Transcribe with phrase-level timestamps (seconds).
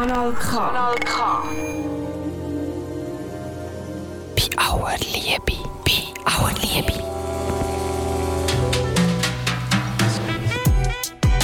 [0.00, 0.56] Kanal K.
[0.56, 1.44] Kanal K.
[4.32, 6.94] Bei aller Liebe, bei aller Liebe.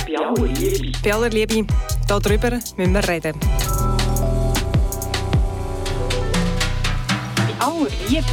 [0.07, 0.89] Bei aller Liebe.
[1.05, 1.67] Bei aller Liebe,
[2.09, 3.37] darüber müssen wir reden.
[7.37, 8.33] Bei aller Liebe.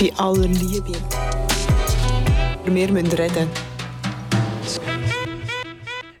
[0.00, 0.92] Bei aller Liebe.
[2.64, 3.63] Wir müssen reden.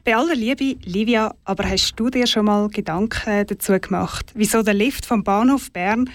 [0.04, 4.74] Bei aller Liebe, Livia, aber hast du dir schon mal Gedanken dazu gemacht, wieso der
[4.74, 6.10] Lift vom Bahnhof Bern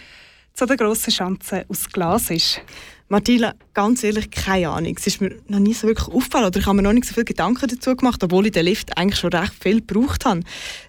[0.54, 2.62] zu der grossen Schanze aus Glas ist?
[3.08, 4.94] Martina, ganz ehrlich, keine Ahnung.
[4.96, 7.16] Es ist mir noch nie so wirklich aufgefallen oder ich habe mir noch nicht so
[7.16, 10.42] viele Gedanken dazu gemacht, obwohl ich den Lift eigentlich schon recht viel gebraucht habe.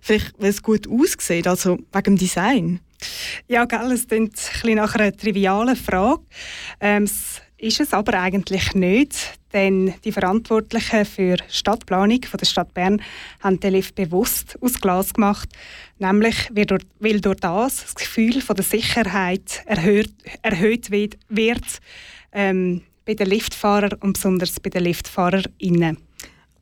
[0.03, 2.81] Vielleicht, weil es gut aussieht, also wegen dem Design.
[3.49, 6.21] Ja, gell, es klingt ein bisschen nach einer trivialen Frage.
[6.81, 12.73] Ähm, es ist es aber eigentlich nicht, denn die Verantwortlichen für Stadtplanung von der Stadt
[12.75, 13.03] Bern
[13.41, 15.49] haben den Lift bewusst aus Glas gemacht,
[15.99, 20.13] nämlich weil durch, das das Gefühl von der Sicherheit erhöht,
[20.43, 21.81] erhöht wird, wird
[22.33, 25.99] ähm, bei den Liftfahrern und besonders bei den LiftfahrerInnen.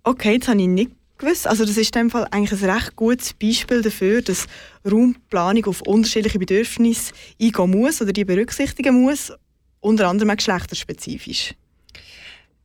[0.05, 1.47] Okay, das habe ich nicht gewusst.
[1.47, 4.47] Also das ist in dem Fall eigentlich ein recht gutes Beispiel dafür, dass
[4.91, 9.33] Raumplanung auf unterschiedliche Bedürfnisse eingehen muss oder die berücksichtigen muss,
[9.81, 11.55] unter anderem auch geschlechterspezifisch.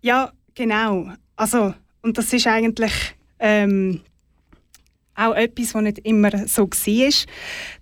[0.03, 1.07] Ja, genau.
[1.37, 2.91] Also, und das ist eigentlich
[3.39, 4.01] ähm,
[5.15, 7.13] auch etwas, was nicht immer so war.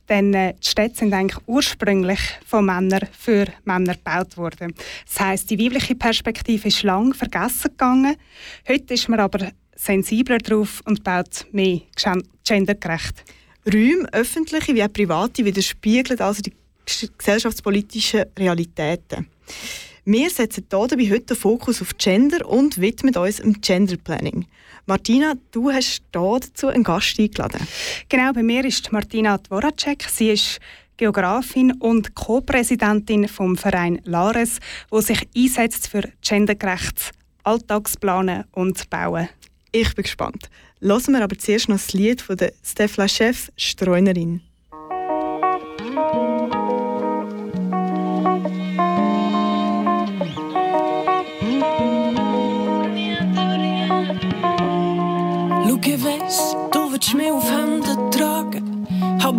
[0.08, 4.76] Denn äh, die Städte sind eigentlich ursprünglich von Männern für Männer gebaut worden.
[5.06, 8.16] Das heißt, die weibliche Perspektive ist lang vergessen gegangen.
[8.68, 11.82] Heute ist man aber sensibler drauf und baut mehr
[12.46, 13.24] gendergerecht.
[13.66, 16.54] Räume, öffentliche wie auch private, widerspiegeln also die
[17.18, 19.28] gesellschaftspolitischen Realitäten.
[20.04, 24.48] Wir setzen hier dabei heute den Fokus auf Gender und widmen uns dem Gender Planning.
[24.88, 27.68] Martina, du hast hier dazu einen Gast eingeladen.
[28.10, 30.04] Genau, bei mir ist Martina Dvoracek.
[30.10, 30.60] Sie ist
[30.98, 34.58] Geografin und Co-Präsidentin vom Verein Lares,
[34.90, 37.12] wo sich einsetzt für gendergerechtes
[37.44, 39.30] Alltagsplanen und Bauen.
[39.72, 40.50] Ich bin gespannt.
[40.82, 44.42] Hören wir aber zuerst noch das Lied von der Stefla Chef Streunerin.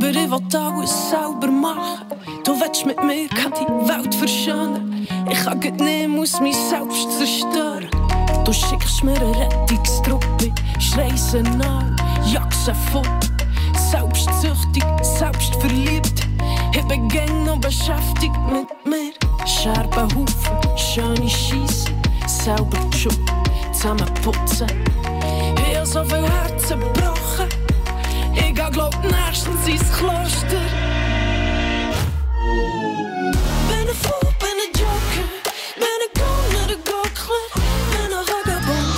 [0.03, 2.07] Aber ich will alles selber machen.
[2.45, 7.89] Du willst mit mir die Welt verschönern, ich kann nicht, muss mich selbst zerstören.
[8.45, 11.97] Du schickst mir eine Rettungstruppe, schreise an,
[12.27, 13.03] jagst vor.
[13.91, 16.27] Selbstsüchtig, selbstverliebt,
[16.75, 19.13] ich bin gern noch beschäftigt mit mir.
[19.47, 20.27] Scherbenhaufen,
[20.77, 21.91] schöne Scheisse,
[22.27, 23.15] selber Job,
[23.73, 24.67] zusammenputzen.
[25.71, 27.49] Ich hab so viel Herzen gebrochen,
[28.35, 30.63] ich geh glaub nächstens ins Kloster.
[33.69, 35.27] Bin ein Fool, bin ein Joker,
[35.77, 37.47] bin ein Gunner, ein Gockler,
[37.93, 38.95] bin ein Vagabond.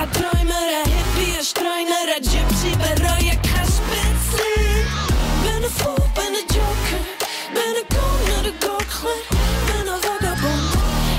[0.00, 4.54] Ein Träumer, ein Hippie, ein Streuner, ein Gypsy, bereue kein Spitzel.
[5.42, 7.02] Bin ein Fool, bin ein Joker,
[7.54, 9.18] bin ein Gunner, ein Gockler,
[9.66, 10.70] bin ein Vagabond.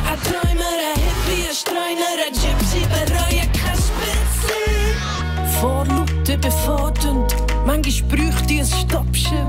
[0.09, 4.67] Ein Träumer, ein Hippie, ein Streuner, ein Gypsy, bereue kein Spitzel.
[5.59, 6.98] Vorlaut, ich bin fordernd,
[7.69, 9.47] manchmal bräuchte ich ein Stoppschild.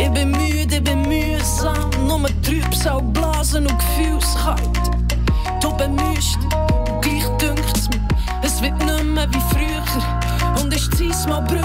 [0.00, 4.80] Ich bin müde, ich bin mühsam, nur Trübsal, Blasen und Gefühlskalt.
[5.60, 6.38] Du bemühst
[7.02, 8.00] gleich dünkt's mir,
[8.42, 10.62] es wird nicht mehr wie früher.
[10.62, 11.57] Und ist es mal brüchig,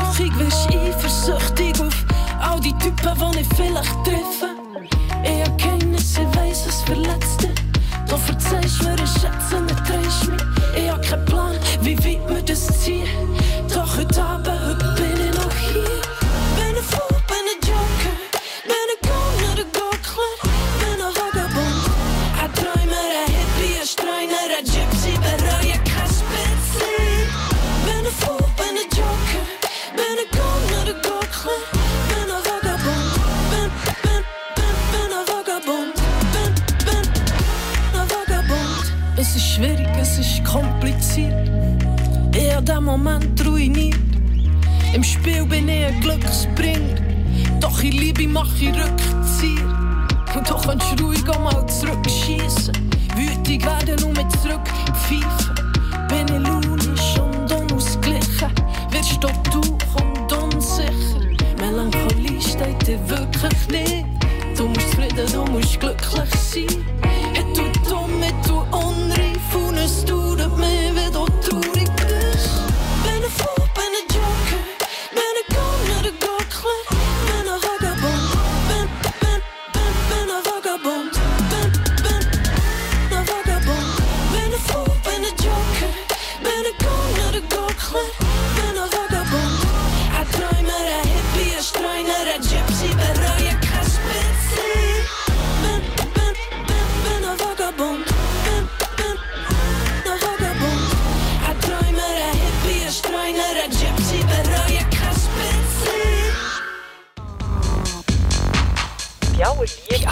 [109.36, 110.10] Blaue Liebe.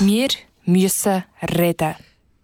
[0.00, 0.28] Wir
[0.64, 1.94] müssen reden.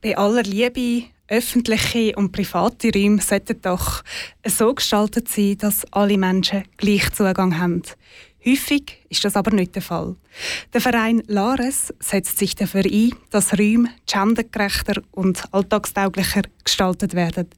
[0.00, 4.04] Bei aller Liebe, öffentliche und private Räume sollten doch
[4.46, 7.82] so gestaltet sein, dass alle Menschen gleich Zugang haben.
[8.46, 10.16] Häufig ist das aber nicht der Fall.
[10.72, 17.48] Der Verein Lares setzt sich dafür ein, dass Räume gendergerechter und alltagstauglicher gestaltet werden.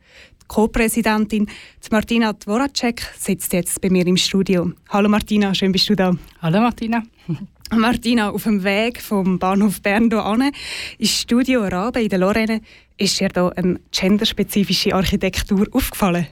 [0.43, 1.49] Die Co-Präsidentin
[1.91, 4.73] Martina Dvoracek sitzt jetzt bei mir im Studio.
[4.91, 6.12] Hallo Martina, schön bist du da.
[6.41, 7.03] Hallo Martina.
[7.75, 10.53] Martina, auf dem Weg vom Bahnhof Bern hierher
[10.99, 12.61] ins Studio Rabe in der Lorraine
[12.97, 16.29] ist dir da eine genderspezifische Architektur aufgefallen?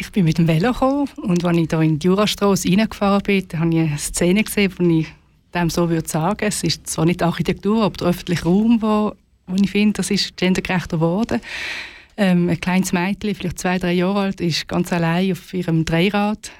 [0.00, 3.46] Ich bin mit dem Velo gekommen und als ich hier in die Jurastrasse reingefahren bin,
[3.58, 5.08] habe ich eine Szene gesehen, die ich
[5.52, 6.38] dem so würde sagen.
[6.40, 9.12] Es ist zwar nicht Architektur, aber der öffentliche Raum, wo,
[9.46, 11.42] wo ich finde, das ist gendergerechter geworden.
[12.16, 16.50] Ähm, ein kleines Mädchen, vielleicht zwei, drei Jahre alt, ist ganz allein auf ihrem Dreirad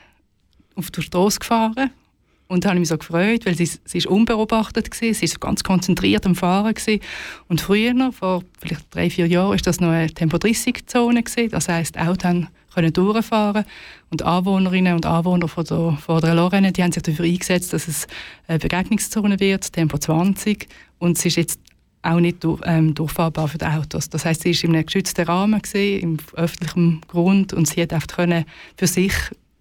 [0.74, 1.90] auf der Straße gefahren
[2.46, 5.40] und da habe ich mich so gefreut, weil sie, sie ist unbeobachtet war, sie ist
[5.40, 7.00] ganz konzentriert am Fahren gewesen.
[7.48, 12.48] Und früher, vor vielleicht drei, vier Jahren, ist das noch eine Tempo-30-Zone Das heisst, Autos
[12.74, 13.64] können durchfahren
[14.10, 17.88] und Anwohnerinnen und Anwohner von der, von der Lorraine, die haben sich dafür eingesetzt, dass
[17.88, 18.06] es
[18.46, 20.68] eine Begegnungszone wird, Tempo 20.
[20.98, 21.60] Und sie ist jetzt
[22.02, 24.08] auch nicht durch, ähm, durchfahrbar für die Autos.
[24.08, 27.92] Das heißt, sie ist in einem geschützten Rahmen gewesen, im öffentlichen Grund und sie hat
[27.92, 28.44] einfach können
[28.76, 29.12] für sich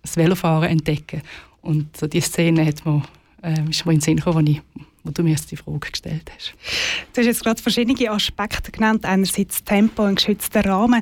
[0.02, 1.22] das Velofahren entdecken.
[1.62, 3.04] Und so diese Szene hat mir,
[3.44, 4.62] äh, ist mir in den Sinn gekommen, als ich
[5.04, 6.54] wo du mir jetzt die Frage gestellt hast.
[7.14, 9.06] Du hast jetzt gerade verschiedene Aspekte genannt.
[9.06, 11.02] Einerseits Tempo, ein geschützter Rahmen.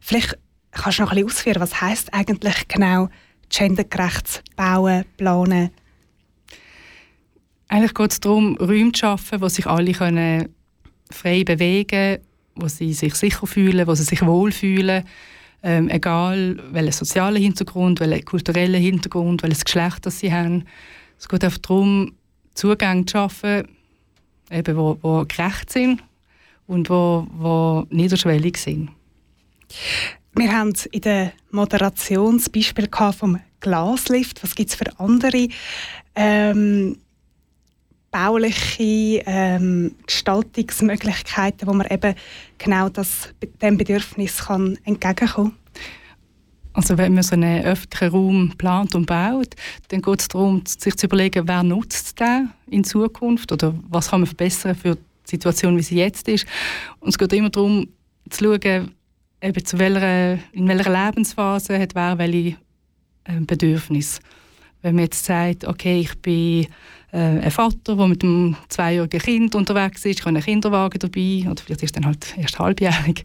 [0.00, 0.38] Vielleicht
[0.74, 3.08] kannst du noch ein ausführen, was heißt eigentlich genau
[3.48, 5.70] gendergerechtes Bauen, Planen?
[7.68, 10.48] Eigentlich geht es darum, Räume zu schaffen, wo sich alle können
[11.10, 12.18] frei bewegen können,
[12.56, 15.04] wo sie sich sicher fühlen, wo sie sich wohlfühlen
[15.64, 20.66] ähm, egal welchen sozialen Hintergrund, welchen kulturellen Hintergrund, welches Geschlecht das sie haben.
[21.18, 22.12] Es geht einfach darum,
[22.52, 23.66] Zugänge zu schaffen,
[24.50, 26.04] eben, wo, wo gerecht sind
[26.66, 28.90] und wo, wo niederschwellig sind.
[30.36, 34.42] Wir haben in der Moderation das Beispiel vom Glaslift.
[34.42, 35.48] Was gibt es für andere
[36.16, 36.98] ähm,
[38.10, 42.14] bauliche ähm, Gestaltungsmöglichkeiten, wo man eben
[42.58, 43.32] genau das,
[43.62, 45.58] dem Bedürfnis kann entgegenkommen kann?
[46.72, 49.54] Also wenn man so einen öffentlichen Raum plant und baut,
[49.88, 54.20] dann geht es darum, sich zu überlegen, wer nutzt den in Zukunft oder was kann
[54.20, 56.44] man verbessern für die Situation, wie sie jetzt ist.
[56.98, 57.86] Und es geht immer darum,
[58.28, 58.90] zu schauen,
[59.44, 62.56] eben zu welcher, in welcher Lebensphase hat wer welche
[63.24, 64.20] äh, Bedürfnisse.
[64.82, 66.66] Wenn man jetzt sagt, okay, ich bin
[67.12, 71.50] äh, ein Vater, der mit einem zweijährigen Kind unterwegs ist, ich habe einen Kinderwagen dabei,
[71.50, 73.24] oder vielleicht ist dann halt erst halbjährig.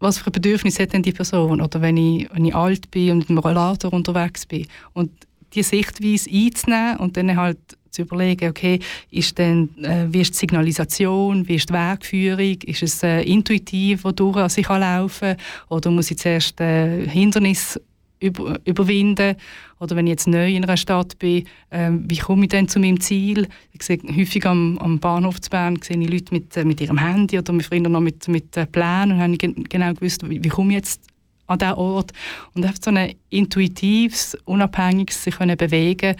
[0.00, 1.60] Was für ein Bedürfnis hat denn die Person?
[1.60, 4.66] Oder wenn ich, wenn ich alt bin und mit einem Rollator unterwegs bin.
[4.92, 5.10] Und
[5.54, 7.58] diese Sichtweise einzunehmen und dann halt
[7.94, 12.82] zu überlegen, okay, ist denn, äh, wie ist die Signalisation, wie ist die Wegführung, ist
[12.82, 15.36] es äh, intuitiv, wodurch ich laufen kann,
[15.68, 17.78] oder muss ich zuerst äh, Hindernis
[18.24, 19.36] über, überwinden.
[19.80, 22.78] Oder wenn ich jetzt neu in einer Stadt bin, ähm, wie komme ich dann zu
[22.78, 23.46] meinem Ziel?
[23.72, 26.98] Ich sehe häufig am, am Bahnhof zu Bern sehe ich Leute mit, äh, mit ihrem
[26.98, 30.42] Handy oder mit früher noch mit, mit äh, Plänen und habe gen genau gewusst, wie,
[30.42, 31.02] wie komme ich jetzt
[31.46, 32.12] an diesen Ort.
[32.54, 36.16] Und einfach so ein intuitives, unabhängiges sich können bewegen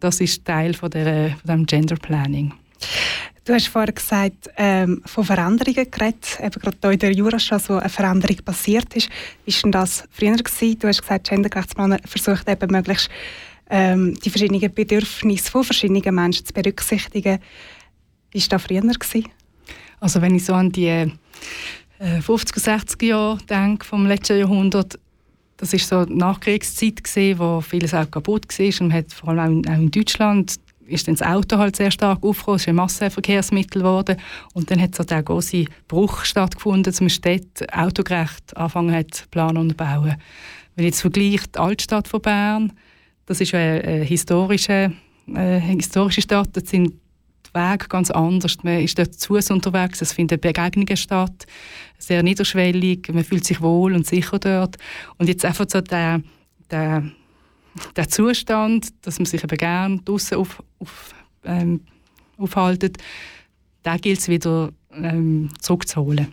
[0.00, 2.52] das ist Teil von, der, von dem Gender Planning.
[3.44, 7.78] Du hast vorher gesagt, ähm, von Veränderungen geredet, eben gerade hier in der Jurastrasse, wo
[7.78, 9.08] eine Veränderung passiert ist.
[9.46, 10.36] Wie war denn das früher?
[10.36, 10.78] Gewesen?
[10.78, 13.08] Du hast gesagt, Gendergerechtsplan versucht eben möglichst
[13.70, 17.38] ähm, die verschiedenen Bedürfnisse von verschiedenen Menschen zu berücksichtigen.
[18.32, 18.82] Wie war das früher?
[18.82, 19.28] Gewesen?
[19.98, 21.08] Also wenn ich so an die äh,
[22.00, 24.98] 50er, 60er Jahre denke vom letzten Jahrhundert,
[25.58, 28.66] das ist so die Nachkriegszeit gewesen, wo vieles auch kaputt war.
[28.66, 30.54] Und man hat vor allem auch in, Deutschland
[30.86, 34.16] ist dann das Auto halt sehr stark aufgekommen, es ist ein Massenverkehrsmittel geworden.
[34.54, 39.58] Und dann hat so der große Bruch stattgefunden, zum Städte autogerecht anfangen hat zu planen
[39.58, 40.16] und bauen.
[40.76, 42.72] Wenn ich jetzt vergleiche die Altstadt von Bern,
[43.26, 44.92] das ist eine, eine historische,
[45.26, 46.94] eine historische Stadt, da sind
[47.58, 48.56] Wege ganz anders.
[48.62, 51.46] Man ist dort zu Fuß unterwegs, es finden Begegnungen statt,
[51.98, 54.76] sehr niederschwellig, man fühlt sich wohl und sicher dort.
[55.18, 56.22] Und jetzt einfach so der,
[56.70, 57.04] der
[57.96, 61.80] der Zustand, dass man sich eben gerne draußen auf, auf, ähm,
[62.36, 62.98] aufhaltet,
[63.82, 66.28] da gilt es wieder ähm, zurückzuholen.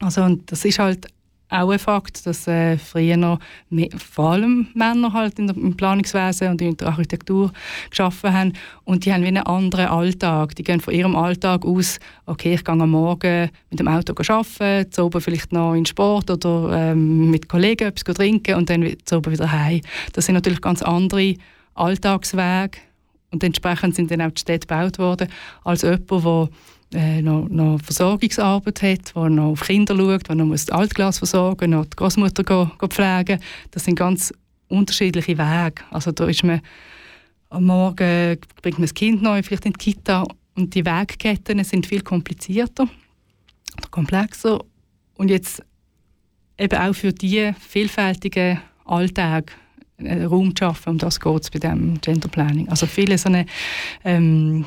[0.00, 1.06] Also, und das ist halt
[1.52, 3.38] auch ein Fakt, dass äh, früher noch
[3.70, 7.52] mehr, vor allem Männer halt in der, im Planungswesen und in der Architektur
[7.90, 8.52] geschaffen haben
[8.84, 10.54] und die haben wie einen anderen Alltag.
[10.56, 14.90] Die gehen von ihrem Alltag aus, okay, ich gehe am Morgen mit dem Auto arbeiten,
[14.90, 19.18] zu oben vielleicht noch in Sport oder ähm, mit Kollegen etwas trinken und dann zu
[19.18, 19.80] oben wieder heim.
[20.12, 21.34] Das sind natürlich ganz andere
[21.74, 22.78] Alltagswege
[23.30, 25.28] und entsprechend sind dann auch die Städte gebaut worden
[25.64, 26.48] als jemand, der
[26.94, 31.70] äh, noch, noch Versorgungsarbeit hat, der noch auf Kinder schaut, noch muss das Altglas versorgen
[31.70, 34.32] noch die Großmutter go, go pflegen Das sind ganz
[34.68, 35.82] unterschiedliche Wege.
[35.90, 36.60] Also da ist man
[37.50, 41.86] am Morgen bringt man das Kind neu vielleicht in die Kita und die Wegketten sind
[41.86, 42.88] viel komplizierter,
[43.90, 44.60] komplexer
[45.14, 45.62] und jetzt
[46.58, 49.52] eben auch für die vielfältigen Alltag
[49.98, 52.68] einen Raum zu schaffen, um das geht es bei dem Gender Planning.
[52.68, 53.46] Also viele so eine
[54.04, 54.64] ähm,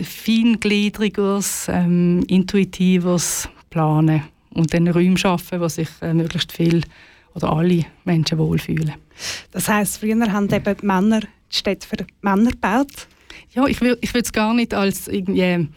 [0.00, 6.82] feingliedriges, ähm, intuitives Planen und dann Räume schaffen, wo sich äh, möglichst viel
[7.34, 8.94] oder alle Menschen wohlfühlen.
[9.50, 13.08] Das heißt, früher haben eben Männer die Städte für Männer gebaut?
[13.52, 15.68] Ja, ich würde ich es gar nicht als irgendwie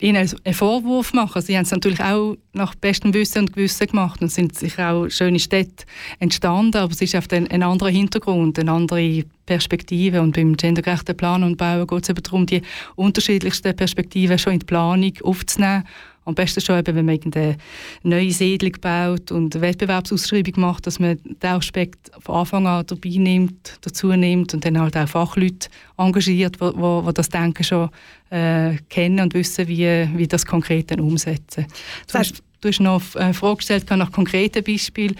[0.00, 1.42] ihnen einen Vorwurf machen.
[1.42, 5.08] Sie haben es natürlich auch nach bestem Wissen und Gewissen gemacht und sind sicher auch
[5.08, 5.84] schöne Städte
[6.20, 11.16] entstanden, aber es ist auf ein, ein anderer Hintergrund, eine andere Perspektive und beim gendergerechten
[11.16, 12.62] Planen und Bauen geht es eben darum, die
[12.96, 15.84] unterschiedlichsten Perspektiven schon in die Planung aufzunehmen
[16.24, 17.56] am besten schon, eben, wenn man eine
[18.04, 23.10] neue Siedlung baut und eine Wettbewerbsausschreibung macht, dass man den Aspekt von Anfang an dabei
[23.16, 25.68] nimmt, dazu nimmt und dann halt auch Fachleute
[25.98, 27.90] engagiert, die das Denken schon
[28.30, 31.66] äh, kennen und wissen, wie, wie das konkret dann umsetzen.
[32.10, 35.16] Du hast, du hast noch eine Frage gestellt nach konkreten Beispielen.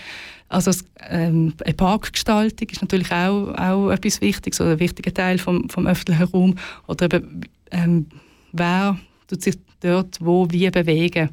[0.52, 0.71] Also
[1.09, 5.87] ähm, eine Parkgestaltung ist natürlich auch, auch etwas Wichtiges oder ein wichtiger Teil vom, vom
[5.87, 6.56] öffentlichen Raum.
[6.87, 7.40] Oder eben,
[7.71, 8.06] ähm,
[8.52, 11.30] wer tut sich dort wo wie bewegen.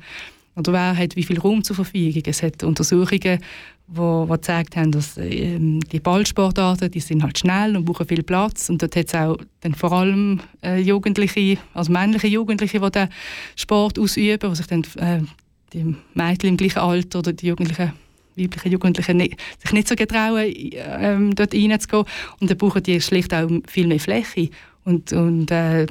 [0.56, 2.24] Oder wer hat wie viel Raum zur Verfügung.
[2.28, 3.40] Es hat Untersuchungen,
[3.88, 8.24] wo, wo gezeigt haben, dass ähm, die Ballsportarten, die sind halt schnell und brauchen viel
[8.24, 8.70] Platz.
[8.70, 13.10] Und dort hat es auch dann vor allem äh, Jugendliche, also männliche Jugendliche, die den
[13.58, 15.20] Sport ausüben, wo sich dann äh,
[15.74, 17.92] die Mädchen im gleichen Alter oder die Jugendlichen
[18.36, 22.06] weiblichen Jugendlichen nicht, sich nicht so getrauen, ähm, dort reinzugehen.
[22.40, 24.50] Und dann brauchen die schlicht auch viel mehr Fläche.
[24.86, 25.88] Und, und äh, äh,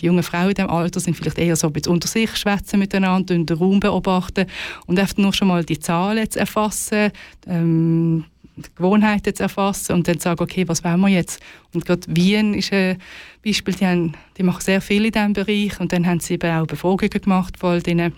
[0.00, 2.78] die jungen Frauen in diesem Alter sind vielleicht eher so ein bisschen unter sich, schwätzen
[2.78, 4.46] miteinander, den Raum beobachten
[4.86, 7.10] und einfach nur schon mal die Zahlen zu erfassen,
[7.46, 8.24] ähm,
[8.56, 11.42] die Gewohnheiten zu erfassen und dann zu sagen, okay, was wollen wir jetzt?
[11.74, 12.96] Und gerade Wien ist ein
[13.44, 16.50] Beispiel, die, haben, die machen sehr viel in diesem Bereich und dann haben sie eben
[16.50, 18.12] auch Befragungen gemacht von den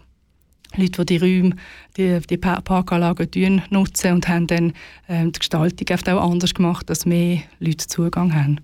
[0.77, 1.57] Leute, die die Räume,
[1.97, 4.73] die, die Parkanlagen nutzen und haben dann
[5.09, 8.61] ähm, die Gestaltung auch anders gemacht, dass mehr Leute Zugang haben.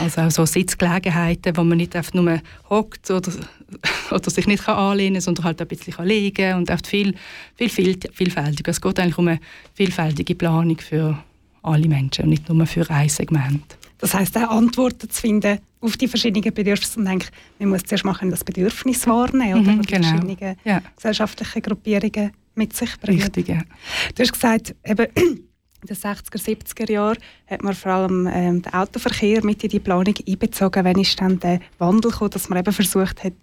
[0.00, 3.32] Also auch so Sitzgelegenheiten, wo man nicht einfach nur hockt oder,
[4.10, 7.14] oder sich nicht anlehnen kann, sondern halt ein bisschen kann liegen und auch viel,
[7.56, 8.66] viel, viel vielfältig.
[8.68, 9.40] Es geht eigentlich um eine
[9.74, 11.18] vielfältige Planung für
[11.62, 13.77] alle Menschen und nicht nur für ein Segment.
[13.98, 17.28] Das heißt auch Antworten zu finden auf die verschiedenen Bedürfnisse und denke,
[17.58, 20.08] man muss zuerst mal das Bedürfnis wahrnehmen, oder, mhm, die genau.
[20.08, 20.82] verschiedenen ja.
[20.96, 23.22] gesellschaftlichen Gruppierungen mit sich bringen.
[23.22, 23.62] Richtig, ja.
[24.14, 25.06] Du hast gesagt, eben
[25.82, 29.78] in den 60er, 70er Jahren hat man vor allem ähm, den Autoverkehr mit in die
[29.78, 30.84] Planung einbezogen.
[30.84, 33.34] Wann ist dann der Wandel gekommen, dass man eben versucht hat,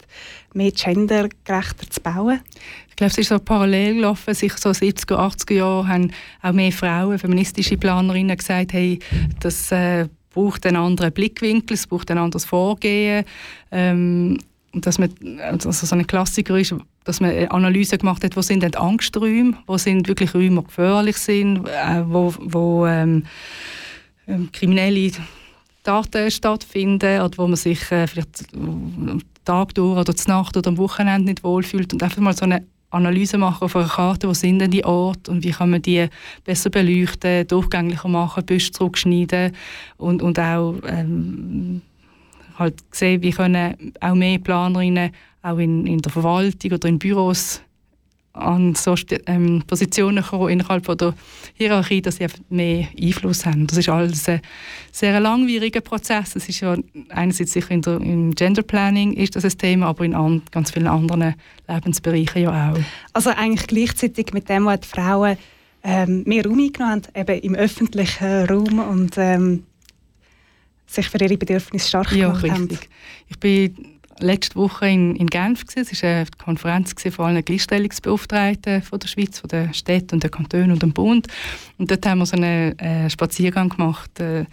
[0.53, 2.41] mehr gendergerechter zu bauen?
[2.89, 4.33] Ich glaube, es ist so parallel gelaufen.
[4.33, 8.99] Sich so 70er, 80er Jahre haben auch mehr Frauen, feministische Planerinnen gesagt, hey,
[9.39, 13.25] das äh, braucht einen anderen Blickwinkel, es braucht ein anderes Vorgehen.
[13.71, 14.37] Ähm,
[14.73, 15.09] dass man,
[15.41, 16.75] also so ein Klassiker ist,
[17.05, 20.67] dass man eine Analyse gemacht hat, wo sind denn Angsträume, wo sind wirklich Räume, die
[20.67, 23.23] gefährlich sind, äh, wo, wo ähm,
[24.27, 25.11] ähm, kriminelle
[25.83, 30.67] Taten stattfinden oder wo man sich äh, vielleicht am Tag durch oder zur Nacht oder
[30.67, 32.65] am Wochenende nicht wohlfühlt und einfach mal so eine
[32.95, 36.07] Analyse machen auf einer Karte, wo sind denn die Orte und wie kann man die
[36.43, 39.51] besser beleuchten, durchgänglicher machen, Büsche zurückschneiden
[39.97, 41.81] und, und auch ähm,
[42.57, 45.11] halt sehen, wie können auch mehr Planerinnen
[45.41, 47.61] auch in, in der Verwaltung oder in Büros
[48.35, 48.95] an so
[49.27, 51.13] ähm, Positionen kommen innerhalb von der
[51.55, 53.67] Hierarchie, dass sie mehr Einfluss haben.
[53.67, 54.41] Das ist alles ein
[54.91, 56.35] sehr langwieriger Prozess.
[56.35, 56.75] Es ist ja
[57.09, 60.71] einerseits sicher in der, im Gender Planning ist das ein Thema, aber in an, ganz
[60.71, 61.35] vielen anderen
[61.67, 62.79] Lebensbereichen ja auch.
[63.13, 65.37] Also eigentlich gleichzeitig mit dem, was die Frauen
[65.83, 69.63] ähm, mehr Raum eingenommen haben, eben im öffentlichen Raum und ähm,
[70.87, 72.51] sich für ihre Bedürfnisse stark ja, gemacht richtig.
[72.51, 72.79] haben.
[73.27, 75.65] Ich bin letzte Woche in, in Genf.
[75.65, 75.89] Gewesen.
[75.91, 80.71] Es war eine Konferenz von allen Gleichstellungsbeauftragten der Schweiz, von den Städten und den Kantonen
[80.71, 81.27] und dem Bund.
[81.77, 84.19] Und dort haben wir so einen äh, Spaziergang gemacht.
[84.19, 84.45] Äh,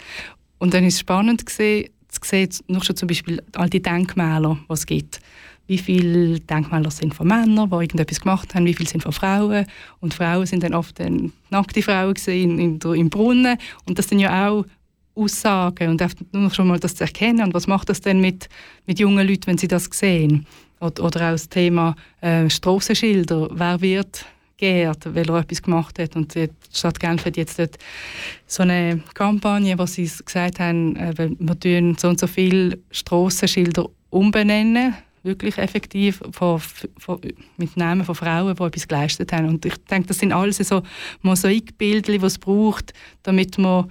[0.58, 4.58] und dann ist es spannend gewesen, zu sehen, noch schon zum Beispiel all die Denkmäler,
[4.68, 5.20] die es gibt.
[5.66, 9.66] Wie viele Denkmäler sind von Männern, die irgendetwas gemacht haben, wie viele sind von Frauen.
[10.00, 13.56] Und Frauen sind dann oft dann nackte Frauen gesehen in, in, im Brunnen.
[13.86, 14.66] Und das sind ja auch
[15.14, 17.44] Aussagen und nur schon mal das zu erkennen.
[17.44, 18.48] Und was macht das denn mit,
[18.86, 20.46] mit jungen Leuten, wenn sie das sehen?
[20.80, 23.48] Oder, oder auch das Thema äh, Strassenschilder.
[23.52, 24.26] Wer wird
[24.62, 26.14] geehrt, weil er etwas gemacht hat.
[26.14, 27.76] Und die Stadt Genf hat jetzt dort
[28.46, 33.88] so eine Kampagne, wo sie gesagt haben, äh, wir tun so und so viele Strassenschilder
[34.10, 36.60] umbenennen, wirklich effektiv, von,
[36.96, 37.20] von,
[37.56, 39.48] mit Namen von Frauen, die etwas geleistet haben.
[39.48, 40.82] Und ich denke, das sind alles so
[41.22, 42.92] Mosaikbilder, die es braucht,
[43.24, 43.90] damit man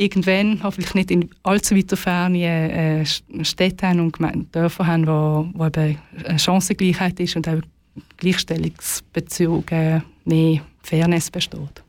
[0.00, 5.66] irgendwann, hoffentlich nicht in allzu weiter Ferne, äh, Städte haben und Dörfer haben, wo, wo
[5.66, 7.60] eben eine Chancengleichheit ist und auch
[8.16, 11.82] Gleichstellungsbezug äh, mehr Fairness besteht.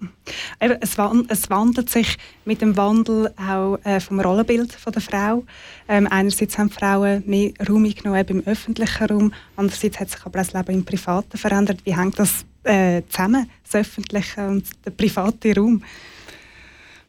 [0.59, 5.45] Es, wandelt sich mit dem Wandel auch äh, vom Rollenbild von der Frau.
[5.87, 10.53] Ähm, einerseits haben Frauen mehr Raum genommen im öffentlichen Raum, andererseits hat sich aber das
[10.53, 11.79] Leben im Privaten verändert.
[11.85, 15.81] Wie hängt das äh, zusammen, das öffentliche und der private Raum?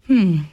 [0.06, 0.44] Hm.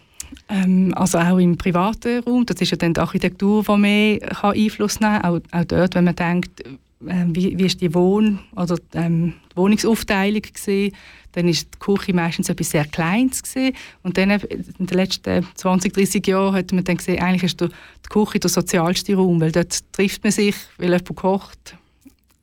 [0.50, 5.00] Ähm, also auch im privaten Raum, das ist ja dann die Architektur, die mehr Einfluss
[5.00, 5.36] nehmen kann.
[5.36, 9.58] Auch, auch dort, wenn man denkt, äh, wie, wie ist die Wohn- oder ähm, die
[9.58, 10.94] Wohnungsaufteilung gesehen,
[11.34, 13.76] dann ist die Küche meistens etwas sehr Kleines gewesen.
[14.04, 17.70] und dann in den letzten 20, 30 Jahren hat man dann gesehen, eigentlich ist die
[18.10, 21.76] Küche der sozialste Raum, weil dort trifft man sich, weil jemand kocht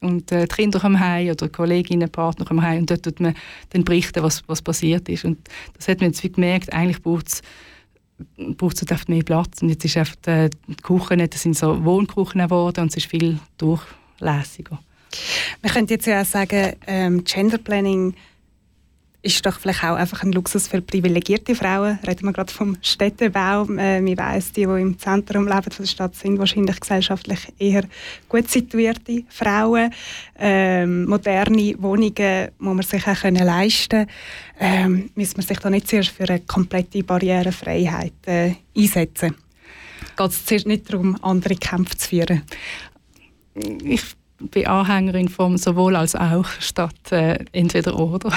[0.00, 3.34] und äh, die Kinder kommen heim oder Kolleginnen, Partner kommen heim und dort tut man
[3.70, 5.38] dann berichten, was, was passiert ist und
[5.76, 7.42] das hat man jetzt gemerkt, eigentlich braucht es
[8.56, 10.50] braucht es halt mehr Platz und jetzt ist einfach die,
[10.82, 14.78] Küchen, das sind so Wohnküchen geworden und es ist viel durchlässiger.
[15.62, 18.14] Man könnte jetzt ja auch sagen, ähm, Gender Planning
[19.26, 21.98] ist doch vielleicht auch einfach ein Luxus für privilegierte Frauen.
[22.06, 23.64] Reden wir gerade vom Städtebau.
[23.76, 27.82] Äh, weiss, die, die im Zentrum leben von der Stadt, sind wahrscheinlich gesellschaftlich eher
[28.28, 29.92] gut situierte Frauen.
[30.38, 34.06] Ähm, moderne Wohnungen muss man sich auch können leisten
[34.60, 39.34] ähm, Muss man sich da nicht zuerst für eine komplette Barrierefreiheit äh, einsetzen?
[40.16, 42.42] Geht es zuerst nicht darum, andere Kämpfe zu führen?
[43.82, 44.02] Ich
[44.38, 48.32] bin Anhängerin von sowohl als auch statt äh, entweder oder.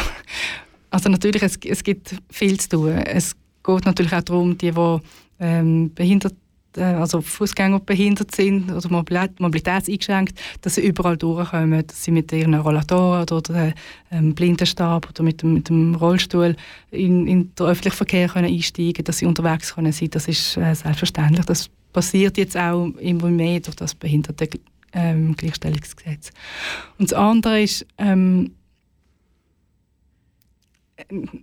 [0.90, 2.90] Also natürlich, es, es gibt viel zu tun.
[2.90, 5.00] Es geht natürlich auch darum, die, die
[5.40, 6.34] ähm, behindert
[6.78, 12.54] äh, also Fußgänger behindert sind oder mobilitätseingeschränkt, dass sie überall durchkommen, dass sie mit ihren
[12.54, 13.74] Rollatoren oder
[14.12, 16.56] ähm, Blindenstab oder mit dem, mit dem Rollstuhl
[16.92, 20.76] in, in den öffentlichen Verkehr können einsteigen dass sie unterwegs können sein das ist äh,
[20.76, 21.46] selbstverständlich.
[21.46, 26.30] Das passiert jetzt auch immer mehr durch das Behindertengleichstellungsgesetz.
[26.30, 26.36] Ähm,
[26.98, 28.52] Und das andere ist, ähm,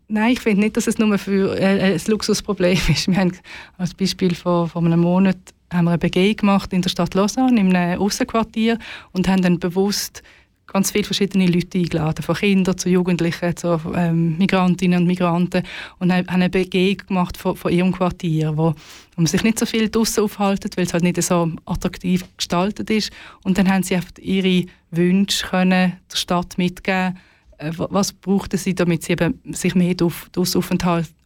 [0.08, 3.08] Nein, ich finde nicht, dass es nur für äh, ein Luxusproblem ist.
[3.08, 3.32] Wir haben
[3.78, 5.38] als Beispiel vor, vor einem Monat
[5.72, 8.78] haben wir eine Begehung gemacht in der Stadt Lausanne, in einem Aussenquartier
[9.12, 10.22] und haben dann bewusst
[10.66, 15.62] ganz viele verschiedene Leute eingeladen, von Kindern zu Jugendlichen, zu ähm, Migrantinnen und Migranten.
[15.98, 18.74] Und haben eine Begehung gemacht von, von ihrem Quartier, wo,
[19.16, 23.10] man sich nicht so viel draussen aufhalten, weil es halt nicht so attraktiv gestaltet ist.
[23.44, 27.16] Und dann haben sie einfach ihre Wünsche können der Stadt mitgeben
[27.58, 29.94] was brauchten sie, damit sie eben sich mehr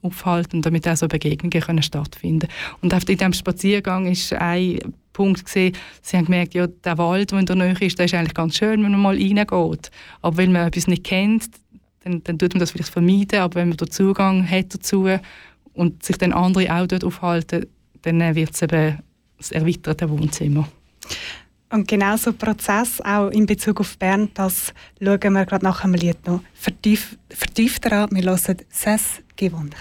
[0.03, 2.49] aufhalten, damit auch so Begegnungen können stattfinden
[2.81, 4.79] Und in diesem Spaziergang ist ein
[5.13, 8.15] Punkt gesehen, sie haben gemerkt, ja, der Wald, der in der Nähe ist, der ist
[8.15, 9.91] eigentlich ganz schön, wenn man mal reingeht.
[10.23, 11.51] Aber wenn man etwas nicht kennt,
[12.05, 15.09] dann, dann tut man das vielleicht vermeiden, aber wenn man den Zugang hat dazu
[15.75, 17.67] und sich dann andere auch dort aufhalten,
[18.03, 18.99] dann wird es eben
[19.37, 20.69] das erweiterte Wohnzimmer.
[21.73, 25.83] Und genau so ein Prozess auch in Bezug auf Bern, das schauen wir gerade nach
[25.83, 28.09] dem Lied noch vertief, vertiefter an.
[28.11, 29.75] Wir hören «Sess gewonnen».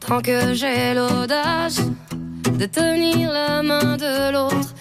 [0.00, 1.82] tant que j'ai l'audace
[2.58, 4.77] de tenir la main de l'autre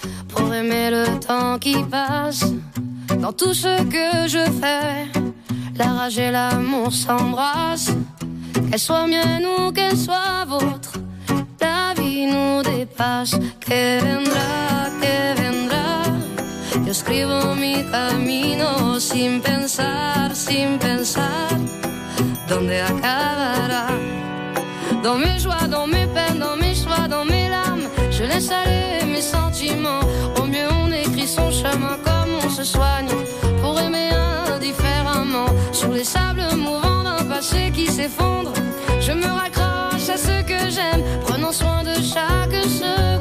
[0.47, 2.45] pour aimer le temps qui passe.
[3.21, 5.07] Dans tout ce que je fais,
[5.75, 7.93] la rage et l'amour s'embrassent.
[8.69, 10.93] Qu'elle soit mienne ou qu'elle soit vôtre,
[11.59, 13.35] la vie nous dépasse.
[13.59, 15.87] Que vendrá, que vendrá.
[16.85, 21.57] Yo escribo mi camino sin pensar, sin pensar
[22.47, 23.87] dónde acabará?
[25.03, 29.06] Dans mes joies, dans mes peines, dans mes choix, dans mes larmes, je laisse aller
[29.21, 30.01] sentiments.
[30.41, 33.09] Au mieux, on écrit son chemin comme on se soigne
[33.61, 34.09] pour aimer
[34.53, 35.47] indifféremment.
[35.71, 38.53] Sur les sables mouvants d'un passé qui s'effondre,
[38.99, 43.16] je me raccroche à ce que j'aime, prenant soin de chaque seconde.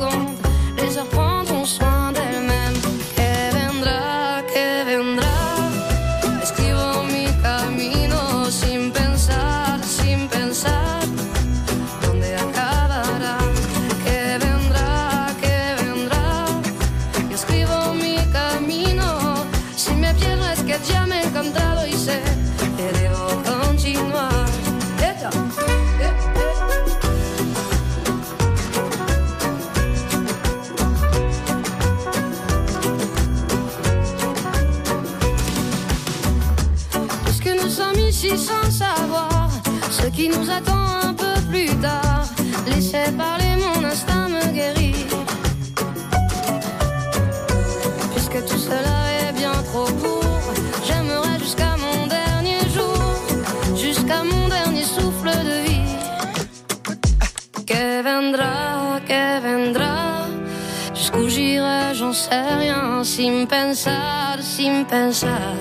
[63.16, 65.54] Sin pensar, sin pensar,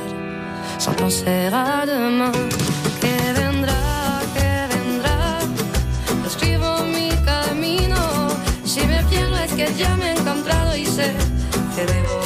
[0.77, 2.33] sans penser à demain.
[2.99, 3.79] Que vendra,
[4.35, 5.39] que vendra,
[6.21, 8.27] lo escribo mi camino,
[8.65, 11.13] si me pierdo es que ya me he encontrado y sé
[11.75, 12.24] que debo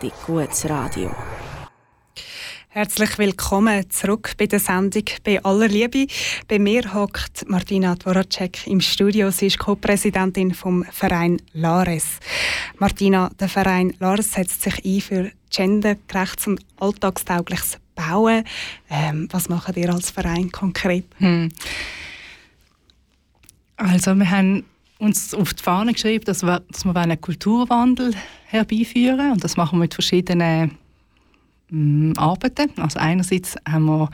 [0.00, 1.10] Richtig gutes Radio.
[2.68, 6.06] Herzlich willkommen zurück bei der Sendung «Bei aller Liebe».
[6.46, 9.32] Bei mir hockt Martina Dvoracek im Studio.
[9.32, 12.20] Sie ist Co-Präsidentin vom Verein Lares.
[12.78, 18.44] Martina, der Verein Lares setzt sich ein für gendergerechtes und alltagstaugliches Bauen.
[18.88, 21.06] Ähm, was macht ihr als Verein konkret?
[21.16, 21.50] Hm.
[23.76, 24.64] Also wir haben
[24.98, 28.14] uns auf die Fahne geschrieben, dass wir, dass wir einen Kulturwandel
[28.46, 29.32] herbeiführen wollen.
[29.32, 30.72] Und das machen wir mit verschiedenen
[31.70, 32.70] ähm, Arbeiten.
[32.80, 34.10] Also einerseits haben wir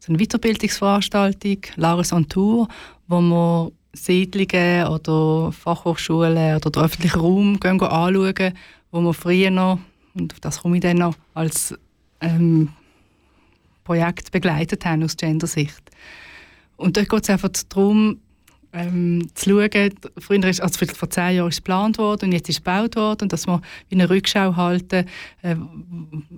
[0.00, 2.68] so eine Weiterbildungsveranstaltung, Lares on Tour,
[3.06, 8.52] wo wir Siedlungen oder Fachhochschulen oder den öffentlichen Raum gehen, gehen anschauen,
[8.90, 9.78] wo wir früher noch,
[10.14, 11.74] und das komme ich dann noch, als
[12.20, 12.70] ähm,
[13.84, 15.82] Projekt begleitet haben aus Gendersicht.
[16.76, 18.20] Und dort geht es einfach darum,
[18.72, 22.64] ähm, zu schauen, ist, also vor zehn Jahren ist geplant worden und jetzt ist es
[22.64, 23.22] gebaut worden.
[23.22, 25.06] Und dass wir eine Rückschau halten
[25.42, 25.56] äh,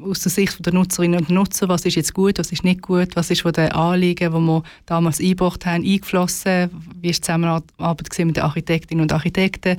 [0.03, 3.17] aus der Sicht der Nutzerinnen und Nutzer, was ist jetzt gut, was ist nicht gut,
[3.17, 8.19] was ist von den Anliegen, die wir damals eingebracht haben, eingeflossen, wie ist die Zusammenarbeit
[8.19, 9.77] mit den Architektinnen und Architekten.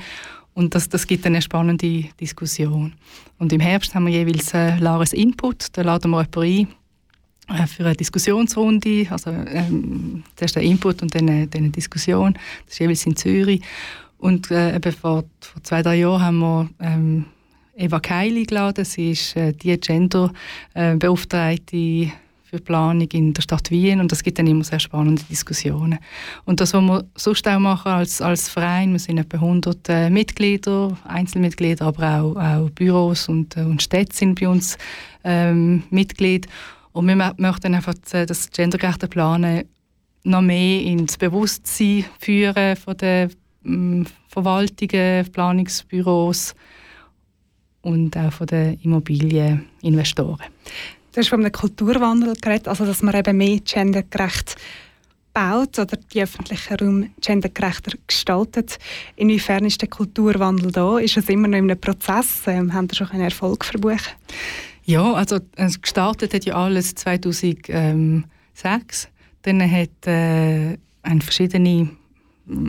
[0.53, 2.93] Und das, das gibt eine spannende Diskussion.
[3.37, 6.80] Und im Herbst haben wir jeweils äh, Lares Input, da laden wir jemanden ein,
[7.67, 12.33] für eine Diskussionsrunde, also ähm, zuerst ein Input und dann eine, dann eine Diskussion.
[12.65, 13.61] Das ist jeweils in Zürich.
[14.17, 17.25] Und äh, eben vor, vor zwei, drei Jahren haben wir ähm,
[17.75, 18.85] Eva Keil eingeladen.
[18.85, 22.11] Sie ist äh, die Gender-Beauftragte
[22.51, 25.99] für Planung in der Stadt Wien und das gibt dann immer sehr spannende Diskussionen.
[26.43, 30.09] Und das, was wir sonst auch machen als, als Verein, wir sind etwa 100 äh,
[30.09, 34.77] Mitglieder, Einzelmitglieder, aber auch, auch Büros und, äh, und Städte sind bei uns
[35.23, 36.47] ähm, Mitglied.
[36.93, 39.65] Und wir mö- möchten einfach äh, das gendergerechte Planen
[40.23, 43.31] noch mehr ins Bewusstsein führen von den
[43.65, 46.53] ähm, Verwaltungen, Planungsbüros
[47.81, 50.47] und auch von den Immobilieninvestoren.
[51.11, 54.55] Du hast von einem Kulturwandel geredet, also dass man eben mehr gendergerecht
[55.33, 58.77] baut oder die öffentlichen Raum gendergerechter gestaltet.
[59.15, 60.99] Inwiefern ist der Kulturwandel da?
[60.99, 62.43] Ist es immer noch in einem Prozess?
[62.47, 64.13] Ähm, haben Sie schon einen Erfolg verbuchen?
[64.91, 68.27] Ja, also äh, gestartet hat ja alles 2006.
[69.43, 70.77] Dann hat äh,
[71.21, 71.91] verschiedene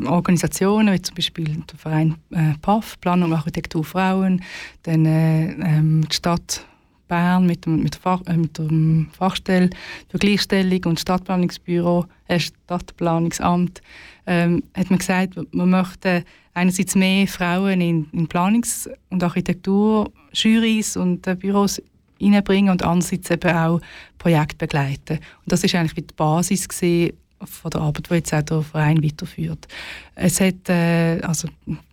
[0.07, 4.41] Organisationen, wie zum Beispiel der Verein äh, PAF, Planung Architektur Frauen,
[4.85, 6.65] dann äh, ähm, die Stadt
[7.09, 9.71] Bern mit dem, mit, Fach, äh, mit dem Fachstelle
[10.09, 13.83] für Gleichstellung und Stadtplanungsbüro, äh, Stadtplanungsamt,
[14.29, 21.27] ähm, hat man gesagt, man möchte einerseits mehr Frauen in, in Planungs- und Architekturjurys und
[21.27, 21.83] äh, Büros
[22.23, 23.81] reinbringen und andererseits eben auch
[24.19, 25.15] Projekte begleiten.
[25.15, 29.03] Und das ist eigentlich die Basis gewesen von der Arbeit, die jetzt auch der Verein
[29.03, 29.67] weiterführt.
[30.15, 31.49] Es hat, äh, also,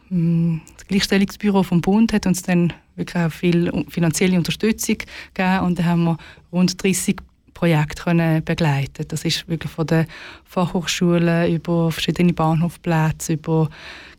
[0.09, 4.97] mh, das Gleichstellungsbüro vom Bund hat uns dann wirklich auch viel finanzielle Unterstützung
[5.33, 6.17] gegeben und dann haben wir
[6.51, 7.17] rund 30
[7.53, 9.05] Projekte können begleiten.
[9.09, 10.05] Das ist wirklich von den
[10.45, 13.69] Fachhochschulen über verschiedene Bahnhofplätze, über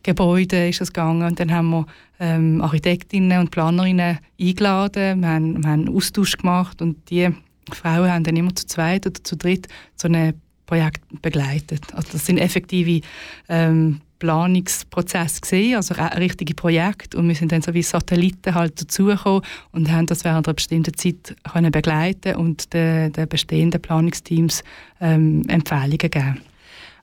[0.03, 1.85] Gebäude ist es gegangen und dann haben wir
[2.21, 7.29] ähm, Architektinnen und Planerinnen eingeladen, wir haben, wir haben einen Austausch gemacht und die
[7.71, 11.93] Frauen haben dann immer zu zweit oder zu dritt so ein Projekt begleitet.
[11.93, 13.01] Also das sind effektive
[13.49, 19.41] ähm, Planungsprozesse gesehen, also richtige Projekte und wir sind dann so wie Satelliten halt dazugekommen
[19.71, 24.63] und haben das während einer bestimmten Zeit können begleiten und den, den bestehenden Planungsteams
[25.01, 26.50] ähm, Empfehlungen geben.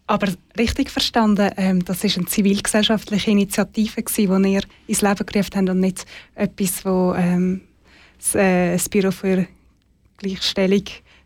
[0.08, 5.50] Aber richtig verstanden, ähm, das ist eine zivilgesellschaftliche Initiative, gewesen, die ihr ins Leben gerufen
[5.54, 7.60] habt und nicht etwas, wo ähm,
[8.16, 9.46] das, äh, das Büro für
[10.16, 10.84] Gleichstellung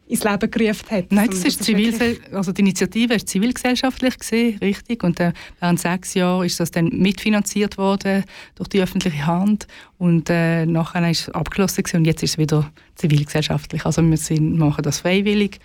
[0.08, 1.12] ins Leben gerufen hat.
[1.12, 5.04] Nein, das ist zivil, also die Initiative ist zivilgesellschaftlich gesehen, richtig.
[5.04, 8.24] Und äh, während sechs Jahren ist das dann mitfinanziert worden
[8.56, 9.68] durch die öffentliche Hand.
[9.96, 13.86] Und äh, nachher ist es abgeschlossen gewesen und jetzt ist es wieder zivilgesellschaftlich.
[13.86, 15.60] Also wir sind, machen das freiwillig.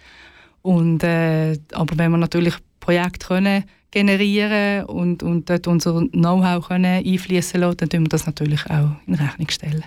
[0.61, 2.53] Und, äh, aber wenn wir natürlich
[2.87, 8.65] Projekte können generieren und, und dort unser Know-how einfließen lassen, dann tun wir das natürlich
[8.69, 9.83] auch in Rechnung stellen.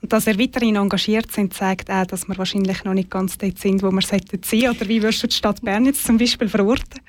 [0.00, 3.58] Und dass ihr weiterhin engagiert sind, zeigt auch, dass wir wahrscheinlich noch nicht ganz dort
[3.58, 4.70] sind, wo wir sollten sein.
[4.70, 7.00] Oder wie würdest du die Stadt Bern jetzt zum Beispiel verorten?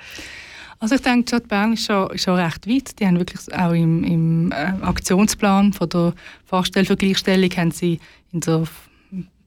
[0.79, 2.99] Also ich denke, die Stadt Bern ist schon, schon recht weit.
[2.99, 6.13] Die haben wirklich auch im, im äh, Aktionsplan von der
[6.45, 7.99] Fachstelle für Gleichstellung haben sie
[8.31, 8.63] in der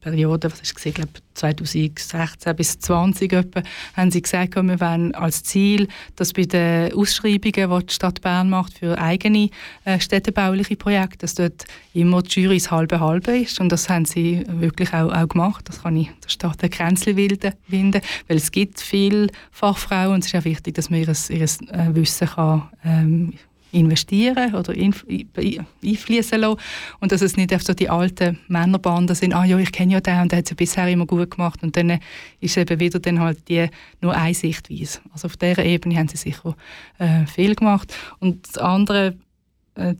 [0.01, 3.61] Periode, was ist gesehen, glaube 2016 bis 2020 etwa,
[3.95, 8.49] haben sie gesagt, wir wollen als Ziel, dass bei den Ausschreibungen, die die Stadt Bern
[8.49, 9.49] macht für eigene
[9.85, 13.59] äh, städtebauliche Projekte, dass dort immer die Jury halbe halbe ist.
[13.59, 15.67] Und das haben sie wirklich auch, auch gemacht.
[15.67, 20.27] Das kann ich der Stadt Kränzchen winden, winden, weil es gibt viele Fachfrauen und es
[20.27, 23.33] ist auch wichtig, dass man ihr, ihr äh, Wissen kann, ähm,
[23.71, 26.59] investieren oder inf- ein- einfließen lassen.
[26.99, 30.21] Und dass es nicht so die alten Männerbanden sind, ah ja, ich kenne ja den
[30.21, 31.63] und der hat es ja bisher immer gut gemacht.
[31.63, 31.99] Und dann
[32.39, 33.67] ist eben wieder dann halt die
[34.01, 34.99] nur eine Sichtweise.
[35.11, 36.55] Also auf dieser Ebene haben sie sicher
[36.97, 37.93] äh, viel gemacht.
[38.19, 39.15] Und das andere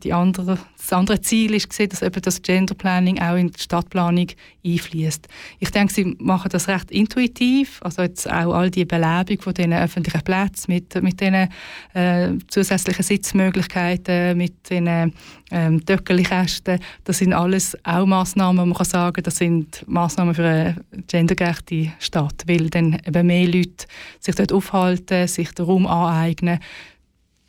[0.02, 3.60] die andere, das andere Ziel ist gesehen, dass eben das Gender Planning auch in die
[3.60, 4.26] Stadtplanung
[4.64, 5.28] einfließt.
[5.58, 9.72] Ich denke, sie machen das recht intuitiv, also jetzt auch all die Belebung von den
[9.72, 11.48] öffentlichen Plätzen mit mit den
[11.94, 15.12] äh, zusätzlichen Sitzmöglichkeiten, mit den
[15.50, 20.76] ähm, Töckeli-Kästen, das sind alles auch Massnahmen, man kann sagen, das sind Massnahmen für eine
[21.06, 23.86] gendergerechte Stadt, weil dann eben mehr Leute
[24.20, 26.60] sich dort aufhalten, sich den Raum aneignen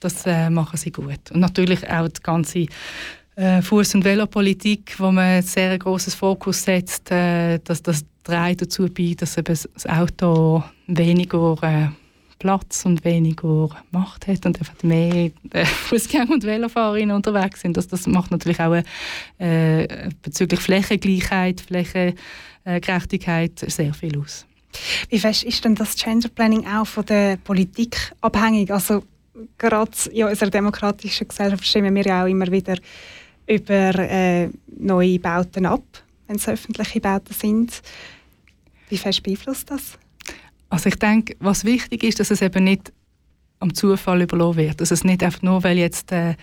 [0.01, 1.31] das äh, machen sie gut.
[1.31, 2.65] Und natürlich auch die ganze
[3.35, 8.87] äh, Fuß- und Velopolitik, wo man sehr großes Fokus setzt, äh, dass das trägt dazu
[8.87, 11.87] bei, dass eben das Auto weniger äh,
[12.39, 17.77] Platz und weniger Macht hat und einfach mehr äh, Fußgänger und Velofahrerinnen unterwegs sind.
[17.77, 18.81] Das, das macht natürlich auch
[19.37, 24.47] äh, bezüglich Flächengleichheit, Flächengerechtigkeit sehr viel aus.
[25.09, 28.71] Wie fest ist denn das Gender Planning auch von der Politik abhängig?
[28.71, 29.03] Also
[29.57, 32.77] gerade in unserer demokratischen Gesellschaft stimmen wir ja auch immer wieder
[33.47, 35.83] über äh, neue Bauten ab,
[36.27, 37.81] wenn es öffentliche Bauten sind.
[38.89, 39.97] Wie fest beeinflusst das?
[40.69, 42.93] Also ich denke, was wichtig ist, dass es eben nicht
[43.59, 44.81] am Zufall überlassen wird.
[44.81, 46.35] Dass es nicht einfach nur, weil jetzt äh,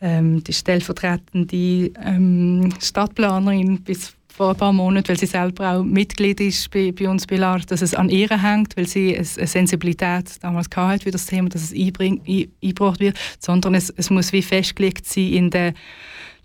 [0.00, 6.40] ähm, die stellvertretende ähm, Stadtplanerin bis vor ein paar Monaten, weil sie selber auch Mitglied
[6.40, 9.46] ist bei, bei uns bei LAR, dass es an ihr hängt, weil sie eine eine
[9.48, 14.10] Sensibilität damals hatte für das Thema, dass es einbring, ein, eingebracht wird, sondern es, es
[14.10, 15.74] muss wie festgelegt sein in der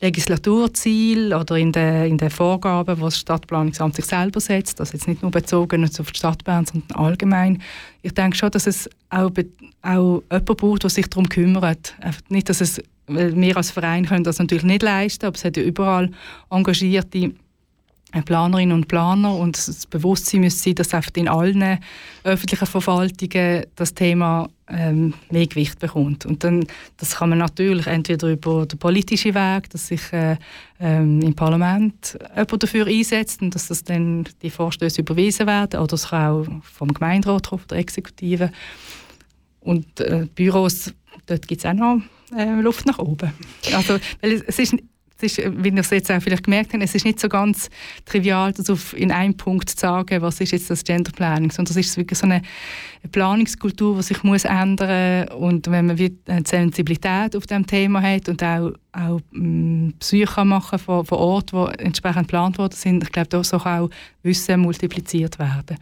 [0.01, 5.07] Legislaturziel oder in den in den Vorgaben, die das Stadtplanungsamt sich selber setzt, das jetzt
[5.07, 7.61] nicht nur bezogen auf die Stadt sondern allgemein.
[8.01, 9.29] Ich denke schon, dass es auch,
[9.83, 11.95] auch jemanden braucht, der sich darum kümmert.
[12.29, 15.57] Nicht, dass es, weil wir als Verein können das natürlich nicht leisten, aber es hat
[15.57, 16.09] ja überall
[16.49, 17.33] engagierte
[18.21, 21.79] Planerinnen und Planer und das Bewusstsein müsste sein, dass in allen
[22.23, 26.25] öffentlichen Verwaltungen das Thema ähm, mehr Gewicht bekommt.
[26.25, 26.65] Und dann,
[26.97, 30.37] das kann man natürlich entweder über den politischen Weg, dass sich äh,
[30.79, 35.93] ähm, im Parlament jemand dafür einsetzt und dass das dann die Vorstöße überwiesen werden, oder
[35.93, 38.51] es kann auch vom Gemeinderat kommen, der Exekutive.
[39.59, 40.93] Und äh, Büros,
[41.25, 42.01] dort gibt es auch noch
[42.35, 43.31] äh, Luft nach oben.
[43.73, 44.75] Also, weil es, es ist
[45.23, 47.69] ist, wie ihr es jetzt auch vielleicht gemerkt habt, es ist nicht so ganz
[48.05, 51.71] trivial, das auf in einem Punkt zu sagen, was ist jetzt das Gender Planning, sondern
[51.71, 52.41] es ist wirklich so eine
[53.11, 58.43] Planungskultur, die sich muss ändern und wenn man eine Sensibilität auf dem Thema hat und
[58.43, 63.29] auch, auch ähm, Psyche machen von, von Orten, wo entsprechend geplant worden sind, ich glaube,
[63.29, 63.89] da soll auch
[64.21, 65.77] Wissen multipliziert werden.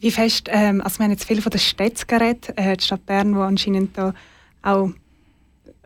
[0.00, 3.06] Wie fest, ähm, also wir haben jetzt viel von den Städten geredet, äh, die Stadt
[3.06, 4.14] Bern, die anscheinend da
[4.62, 4.90] auch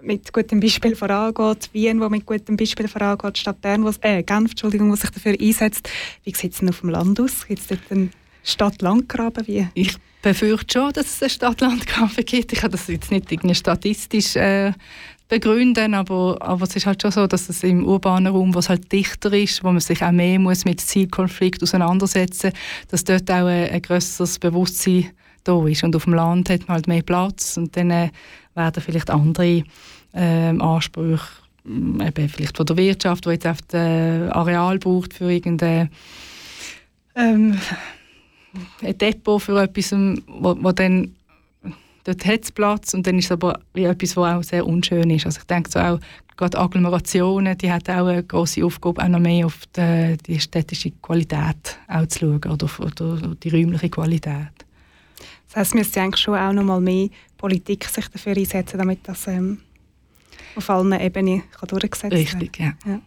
[0.03, 4.51] mit gutem Beispiel vorangeht, Wien, wo mit gutem Beispiel vorangeht, Stadt Bern, wo, äh, Genf,
[4.51, 5.89] Entschuldigung, die sich dafür einsetzt.
[6.25, 7.47] Wie sieht es denn auf dem Land aus?
[7.47, 8.11] Gibt es dort einen
[8.43, 9.71] Stadt-Land-Graben?
[9.75, 12.53] Ich befürchte schon, dass es einen Stadt-Land-Graben gibt.
[12.53, 14.73] Ich kann das jetzt nicht irgendwie statistisch äh,
[15.29, 18.69] begründen, aber, aber es ist halt schon so, dass es im urbanen Raum, wo es
[18.69, 22.53] halt dichter ist, wo man sich auch mehr muss mit Zielkonflikt auseinandersetzen
[22.89, 25.11] dass dort auch ein, ein grösseres Bewusstsein
[25.45, 25.85] da ist.
[25.85, 28.11] Und auf dem Land hat man halt mehr Platz und dann äh,
[28.59, 29.65] werden vielleicht andere
[30.15, 31.27] ähm, Ansprüche
[31.67, 35.91] ähm, eben vielleicht von der Wirtschaft, die jetzt auf äh, Areal braucht für irgendeine
[37.15, 37.59] ähm,
[38.83, 41.15] ein Depot für etwas, wo, wo dann
[42.05, 45.27] dort hat Platz und dann ist es aber wie etwas, was auch sehr unschön ist.
[45.27, 46.01] Also ich denke so auch,
[46.37, 50.93] gerade Agglomerationen, die hat auch eine große Aufgabe, auch noch mehr auf die, die städtische
[51.03, 54.68] Qualität auch zu schauen oder, oder die räumliche Qualität.
[55.49, 59.01] Das heisst, wir müsste eigentlich schon auch noch mal mehr Politik sich dafür einsetzen, damit
[59.05, 59.59] das ähm,
[60.55, 62.75] auf allen Ebenen kann durchgesetzt werden Richtig, ja.
[62.87, 63.01] ja.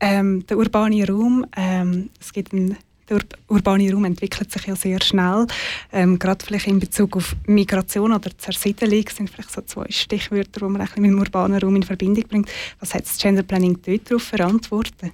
[0.00, 2.76] Ähm, der urbane Raum, ähm, es gibt einen,
[3.08, 5.46] der Ur urbane Raum entwickelt sich ja sehr schnell.
[5.92, 10.64] Ähm, gerade vielleicht in Bezug auf Migration oder Zersiedelung sind vielleicht so zwei Stichwörter, die
[10.64, 12.50] man ein bisschen mit dem urbanen Raum in Verbindung bringt.
[12.80, 15.12] Was hat das Gender Planning dort darauf verantworten?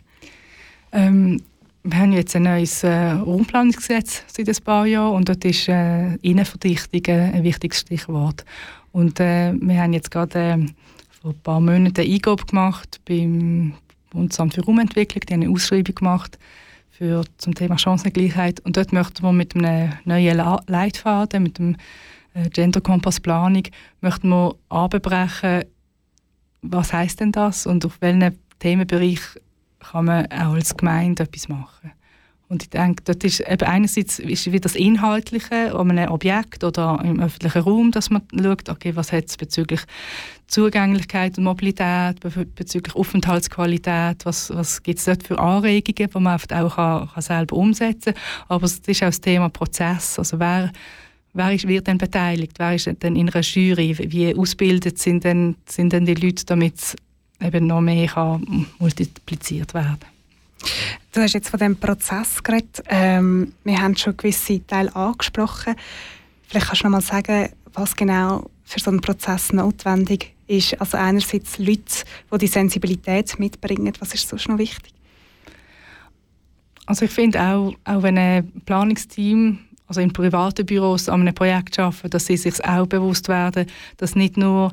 [0.93, 1.43] Ähm,
[1.83, 6.15] wir haben jetzt ein neues äh, Raumplanungsgesetz seit ein paar Jahren und dort ist äh,
[6.17, 8.45] Innenverdichtung ein wichtiges Stichwort.
[8.93, 10.67] Und äh, wir haben jetzt gerade äh,
[11.21, 13.75] vor ein paar Monaten eine Eingabe gemacht beim
[14.11, 16.39] Bundesamt für Raumentwicklung, die haben eine Ausschreibung gemacht
[16.91, 21.77] für, zum Thema Chancengleichheit und dort möchten wir mit einem neuen La Leitfaden, mit dem
[22.35, 23.63] äh, Gender Kompass Planung,
[24.01, 25.65] möchten wir abbrechen,
[26.63, 29.21] was heißt denn das und auf welchen Themenbereich
[29.81, 31.93] kann man auch als Gemeinde etwas machen.
[32.51, 37.01] Und ich denke, dort ist eben einerseits ist wieder das Inhaltliche an einem Objekt oder
[37.05, 39.83] im öffentlichen Raum, dass man schaut, okay, was hat es bezüglich
[40.49, 42.17] Zugänglichkeit und Mobilität,
[42.57, 47.55] bezüglich Aufenthaltsqualität, was, was gibt es dort für Anregungen, die man auch kann, kann selber
[47.55, 48.23] umsetzen kann.
[48.49, 50.73] Aber es ist auch das Thema Prozess, also wer
[51.33, 52.59] Wer ist, wird denn beteiligt?
[52.59, 53.97] Wer ist denn in einer Jury?
[53.97, 56.97] Wie ausgebildet sind denn, sind denn die Leute, damit
[57.41, 60.07] eben noch mehr kann multipliziert werden
[61.13, 62.83] Du hast jetzt von dem Prozess geredet.
[62.89, 65.75] Ähm, wir haben schon gewisse Teile angesprochen.
[66.47, 70.81] Vielleicht kannst du noch mal sagen, was genau für so einen Prozess notwendig ist.
[70.81, 73.93] Also einerseits Leute, die die Sensibilität mitbringen.
[73.99, 74.93] Was ist sonst noch wichtig?
[76.87, 81.79] Also ich finde auch, auch wenn ein Planungsteam also in privaten Büros an einem Projekt
[81.81, 84.73] arbeiten, dass sie sich auch bewusst werden, dass nicht nur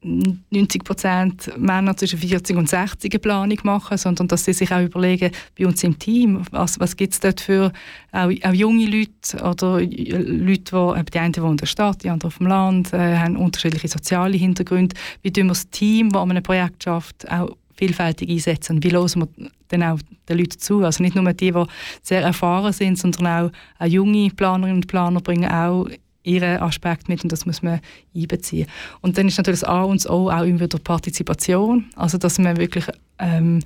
[0.00, 4.80] 90 Prozent Männer zwischen 40 und 60 eine Planung machen, sondern dass sie sich auch
[4.82, 7.72] überlegen, bei uns im Team, was, was gibt es dort für
[8.12, 12.28] auch, auch, junge Leute oder Leute, die, die einen wohnen in der Stadt, die anderen
[12.28, 14.94] auf dem Land, äh, haben unterschiedliche soziale Hintergründe.
[15.22, 18.82] Wie tun wir das Team, das an einem Projekt schafft, auch vielfältig einsetzen?
[18.82, 20.84] Wie hören wir dann auch den Leuten zu?
[20.84, 21.64] Also nicht nur die, die
[22.02, 25.88] sehr erfahren sind, sondern auch, auch junge Planerinnen und Planer bringen auch
[26.28, 27.80] ihren Aspekt mit und das muss man
[28.14, 28.68] einbeziehen.
[29.00, 32.38] Und dann ist natürlich das A und das O auch immer wieder Partizipation, also dass
[32.38, 32.84] man wirklich
[33.18, 33.60] ähm,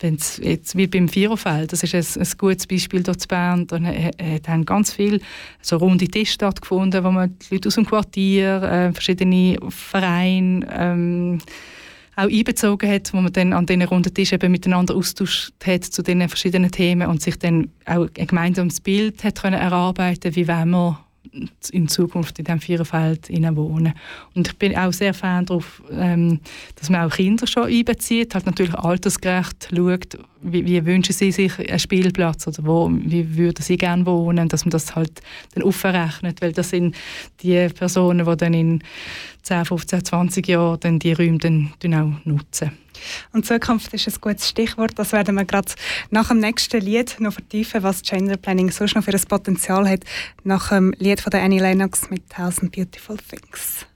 [0.00, 4.52] wenn's jetzt wie beim Viererfeld, das ist ein, ein gutes Beispiel dort in Bern, da
[4.52, 5.20] haben ganz viele
[5.62, 11.38] so runde Tische stattgefunden, wo man die Leute aus dem Quartier, äh, verschiedene Vereine ähm,
[12.16, 16.02] auch einbezogen hat, wo man dann an diesen runden Tisch eben miteinander austauscht hat zu
[16.02, 20.70] diesen verschiedenen Themen und sich dann auch ein gemeinsames Bild hat können erarbeiten, wie wollen
[20.70, 21.03] wir
[21.72, 23.94] in Zukunft in diesem Viererfeld wohnen.
[24.34, 26.40] Und ich bin auch sehr Fan darauf, ähm,
[26.76, 31.58] dass man auch Kinder schon einbezieht, halt natürlich altersgerecht schaut, wie, wie, wünschen sie sich
[31.58, 35.22] einen Spielplatz oder wo, wie würden sie gerne wohnen, dass man das halt
[35.54, 36.94] dann aufrechnet, weil das sind
[37.42, 38.82] die Personen, die dann in
[39.42, 42.83] 10, 15, 20 Jahren dann die Räume dann, dann auch nutzen.
[43.32, 44.92] Und Zukunft ist ein gutes Stichwort.
[44.96, 45.72] Das werden wir gerade
[46.10, 50.04] nach dem nächsten Lied noch vertiefen, was Gender Planning sonst noch für ein Potenzial hat,
[50.42, 53.86] nach dem Lied von der Annie Lennox mit Thousand Beautiful Things.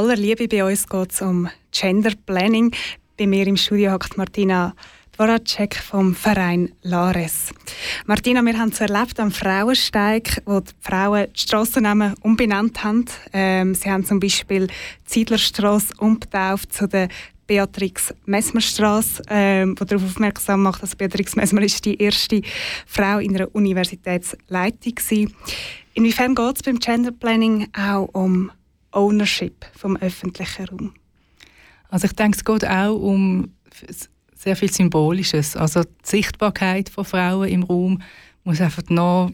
[0.00, 2.72] Aller Liebe bei uns geht es um Gender Planning.
[3.18, 4.74] Bei mir im Studio hockt Martina
[5.12, 7.52] Dvoracek vom Verein Lares.
[8.06, 13.04] Martina, wir haben es erlebt am Frauensteig, wo die Frauen die Strassennamen umbenannt haben.
[13.34, 17.08] Ähm, sie haben zum Beispiel die Ziedlerstrasse umgetauft zu der
[17.46, 22.40] Beatrix Messmer Straße, ähm, wo darauf aufmerksam macht, dass Beatrix Messmer ist die erste
[22.86, 25.30] Frau in der Universitätsleitung war.
[25.92, 28.50] Inwiefern geht es beim Gender Planning auch um
[28.92, 30.94] Ownership vom öffentlichen Raum?
[31.88, 33.52] Also ich denke, es geht auch um
[34.34, 35.56] sehr viel Symbolisches.
[35.56, 38.02] Also die Sichtbarkeit von Frauen im Raum
[38.44, 39.30] muss einfach noch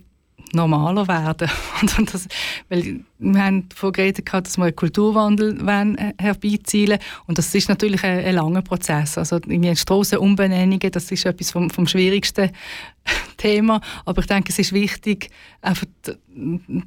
[0.52, 1.50] normaler werden.
[1.98, 2.28] Und das,
[2.68, 7.68] weil wir haben davon geredet, dass wir einen Kulturwandel wollen, äh, herbeizielen Und das ist
[7.68, 9.16] natürlich ein, ein langer Prozess.
[9.18, 9.40] Also
[9.74, 12.50] Strassenumbenennungen, das ist etwas vom, vom schwierigsten
[13.36, 13.80] Thema.
[14.04, 15.30] Aber ich denke, es ist wichtig,
[15.62, 15.86] einfach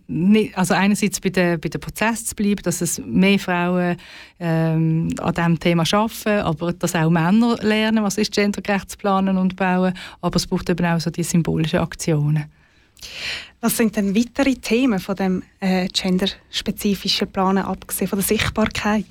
[0.07, 3.97] nicht, also einerseits bei dem bei der Prozess zu bleiben, dass es mehr Frauen
[4.39, 9.37] ähm, an diesem Thema arbeiten, aber dass auch Männer lernen, was ist gendergerecht zu planen
[9.37, 9.93] und bauen.
[10.21, 12.45] Aber es braucht eben auch so die symbolischen Aktionen.
[13.61, 19.05] Was sind denn weitere Themen von dem äh, genderspezifischen Planen, abgesehen von der Sichtbarkeit?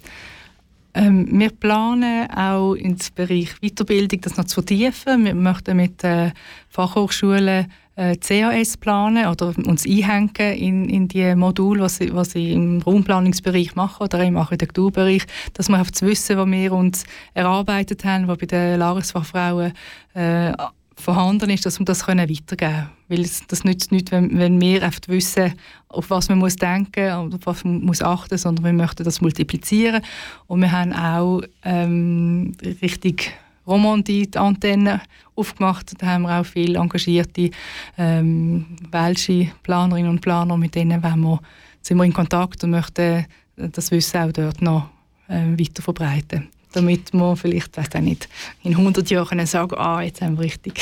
[0.95, 5.24] Ähm, wir planen auch ins Bereich Weiterbildung das noch zu vertiefen.
[5.24, 6.32] Wir möchten mit äh,
[6.70, 12.53] Fachhochschulen äh, CAS planen oder uns einhängen in, in die Module, was sie, was sie
[12.53, 18.05] im Raumplanungsbereich machen oder im Architekturbereich, dass wir auf das Wissen, was wir uns erarbeitet
[18.05, 19.72] haben, was bei den Lagersfachfrauen
[20.14, 20.53] äh,
[20.99, 22.88] vorhanden ist, dass wir das weitergeben können.
[23.09, 25.55] Weil es, das nützt nichts, wenn, wenn wir einfach wissen,
[25.88, 29.05] auf was man muss denken und auf was man muss achten muss, sondern wir möchten
[29.05, 30.03] das multiplizieren.
[30.46, 33.32] Und wir haben auch ähm, richtig
[33.66, 35.01] Romandie die Antenne
[35.34, 35.92] aufgemacht.
[35.99, 37.51] Da haben wir auch viele engagierte
[37.96, 41.40] ähm, welsche Planerinnen und Planer, mit denen wir,
[41.82, 43.26] sind wir in Kontakt und möchten
[43.57, 44.88] das Wissen auch dort noch
[45.28, 48.28] äh, weiter verbreiten damit wir vielleicht, weiß auch nicht,
[48.62, 50.80] in 100 Jahren sagen, ah, jetzt haben wir richtig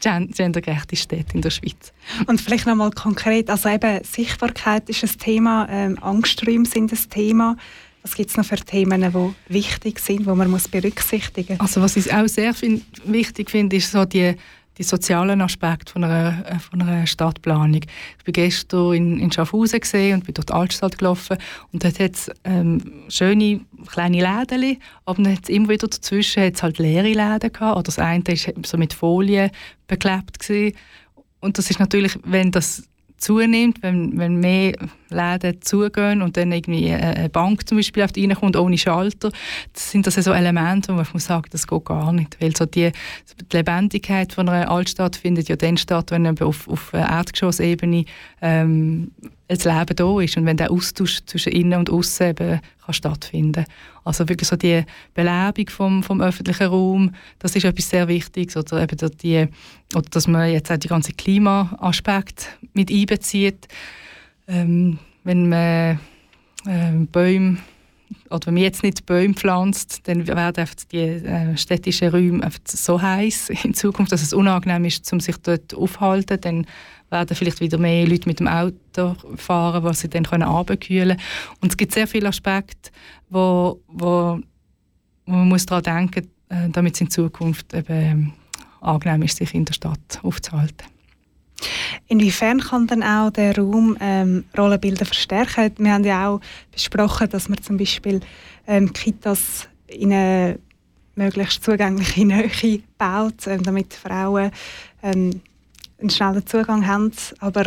[0.36, 1.92] gendergerechte Städte in der Schweiz.
[2.26, 7.56] Und vielleicht nochmal konkret, also eben Sichtbarkeit ist ein Thema, ähm, Angsträume sind ein Thema.
[8.02, 11.60] Was gibt es noch für Themen, die wichtig sind, die man muss berücksichtigen muss?
[11.60, 14.34] Also was ich auch sehr find, wichtig finde, ist so die
[14.78, 17.80] die sozialen Aspekte von einer, äh, von einer Stadtplanung.
[18.18, 19.80] Ich bin gestern in, in Schaffhausen
[20.14, 21.36] und bin durch die Altstadt gelaufen
[21.72, 26.62] und dort hat es ähm, schöne kleine Läden, aber dann hat immer wieder dazwischen hat's
[26.62, 27.76] halt leere Läden gehabt.
[27.76, 29.50] Oder das eine war so mit Folie
[29.88, 30.76] beklebt gewesen.
[31.40, 32.84] und das ist natürlich, wenn das
[33.16, 34.74] zunimmt, wenn, wenn mehr
[35.10, 39.30] Läden zugehen und dann irgendwie eine Bank zum Beispiel auf reinkommt ohne Schalter,
[39.72, 42.66] das sind das so Elemente, wo man muss sagen, das geht gar nicht, weil so
[42.66, 42.92] die,
[43.52, 48.04] die Lebendigkeit von einer Altstadt findet ja dann statt, wenn auf, auf Erdgeschossebene
[48.42, 49.10] ähm,
[49.48, 53.64] das Leben da ist und wenn der Austausch zwischen innen und außen eben kann stattfinden
[54.04, 54.82] Also wirklich so die
[55.14, 58.56] Belebung vom, vom öffentlichen Raum, das ist etwas sehr Wichtiges.
[58.56, 59.46] Oder eben die,
[59.94, 63.68] oder dass man jetzt auch die ganzen Klimaaspekte mit einbezieht.
[64.48, 66.00] Ähm, wenn man
[66.66, 67.58] äh, Bäume
[68.30, 73.50] oder wenn man jetzt nicht Bäume pflanzt, dann werden die äh, städtischen Räume so heiß
[73.62, 76.40] in Zukunft, dass es unangenehm ist, um sich dort aufzuhalten.
[76.40, 76.66] Dann
[77.10, 81.20] werden vielleicht wieder mehr Leute mit dem Auto fahren, was sie dann abkühlen können.
[81.60, 82.90] Und es gibt sehr viele Aspekte,
[83.28, 84.40] wo, wo,
[85.26, 88.32] wo man muss daran denken äh, damit es in Zukunft eben ähm,
[88.80, 90.86] angenehm ist, sich in der Stadt aufzuhalten.
[92.06, 95.72] Inwiefern kann dann auch der Raum ähm, Rollenbilder verstärken?
[95.78, 96.40] Wir haben ja auch
[96.72, 98.20] besprochen, dass man zum Beispiel
[98.66, 100.58] ähm, Kitas in eine
[101.16, 104.50] möglichst zugängliche Nähe baut, ähm, damit Frauen
[105.02, 105.40] ähm,
[106.00, 107.12] einen schnellen Zugang haben.
[107.40, 107.64] Aber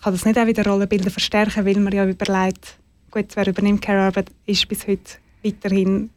[0.00, 2.78] kann das nicht auch wieder Rollenbilder verstärken, weil man ja überlegt,
[3.10, 6.10] gut, wer übernimmt Care-Arbeit, ist bis heute weiterhin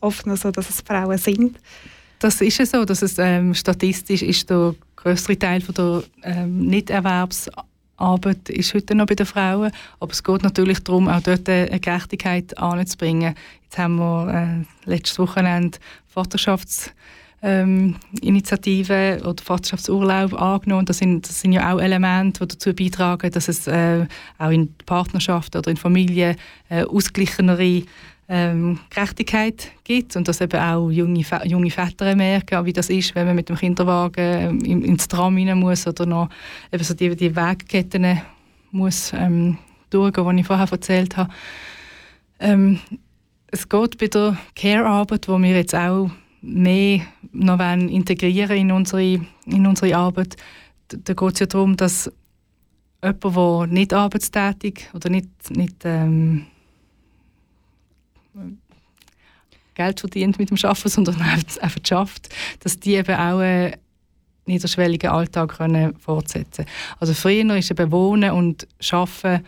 [0.00, 1.58] oft noch so, dass es Frauen sind.
[2.20, 6.66] Das ist ja so, dass es ähm, statistisch ist der größere Teil von der ähm,
[6.66, 11.80] Nichterwerbsarbeit ist heute noch bei den Frauen, aber es geht natürlich darum, auch dort eine
[11.80, 13.34] Gerechtigkeit anzubringen.
[13.62, 16.92] Jetzt haben wir äh, letztes Wochenende Vaterschafts
[17.42, 20.84] ähm, Initiative oder Vaterschaftsurlaub angenommen.
[20.84, 24.06] Das sind, das sind ja auch Elemente, die dazu beitragen, dass es äh,
[24.36, 26.36] auch in Partnerschaft oder in Familie
[26.68, 27.84] äh, ausgleichenere
[28.32, 33.26] ähm, Gerechtigkeit gibt und dass eben auch junge, junge Väter merken, wie das ist, wenn
[33.26, 36.28] man mit dem Kinderwagen ähm, ins Tram rein muss oder noch
[36.72, 38.22] eben so die, die Wegketten
[38.70, 39.58] muss ähm,
[39.90, 41.32] durchgehen, die ich vorher erzählt habe.
[42.38, 42.78] Ähm,
[43.48, 46.08] es geht bei der Care-Arbeit, wo wir jetzt auch
[46.40, 47.00] mehr
[47.32, 50.36] noch wollen integrieren in unsere, in unsere Arbeit.
[50.86, 52.10] Da, geht es ja darum, dass
[53.02, 56.46] jemand, der nicht arbeitstätig oder nicht, nicht ähm,
[59.74, 62.28] Geld verdient mit dem Arbeiten, sondern einfach schafft,
[62.60, 63.74] dass die eben auch einen
[64.46, 66.96] niederschwelligen Alltag können fortsetzen können.
[66.98, 69.44] Also früher ist eben Wohnen und Arbeiten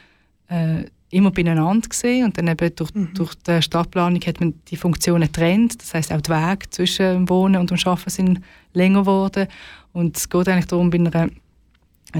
[0.49, 3.12] äh, immer beieinander gesehen und dann eben durch, mhm.
[3.14, 5.80] durch die Stadtplanung hat man die Funktionen getrennt.
[5.80, 8.41] Das heißt auch die Wege zwischen dem Wohnen und dem Arbeiten sind
[8.72, 9.47] länger geworden
[9.93, 11.30] und es geht eigentlich darum, bei einer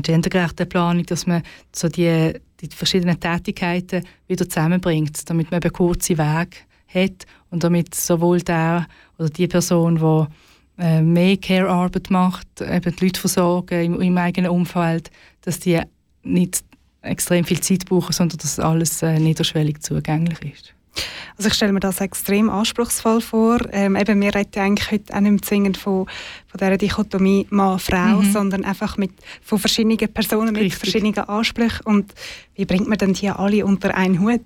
[0.03, 1.43] gendergerechten Planung, dass man
[1.75, 2.35] so die,
[2.69, 6.57] die verschiedenen Tätigkeiten wieder zusammenbringt, damit man eben kurze Wege
[6.87, 8.87] hat und damit sowohl der
[9.19, 14.51] oder die Person, die äh, mehr Care-Arbeit macht, eben die Leute versorgen im, im, eigenen
[14.51, 15.11] Umfeld,
[15.43, 15.81] dass die
[16.23, 16.65] nicht
[17.03, 20.75] extrem viel Zeit brauchen, sondern dass alles äh, niederschwellig zugänglich ist.
[21.37, 23.59] Also ich stelle mir das extrem anspruchsvoll vor.
[23.73, 26.07] Ähm, eben, wir reden eigentlich heute auch nicht zwingend von,
[26.47, 28.33] von dieser Dichotomie Mann-Frau, mhm.
[28.33, 29.13] sondern einfach mit,
[29.43, 30.79] von verschiedenen Personen mit Richtig.
[30.79, 31.85] verschiedenen Ansprüchen.
[31.85, 32.13] Und
[32.55, 34.41] wie bringt man denn die alle unter einen Hut?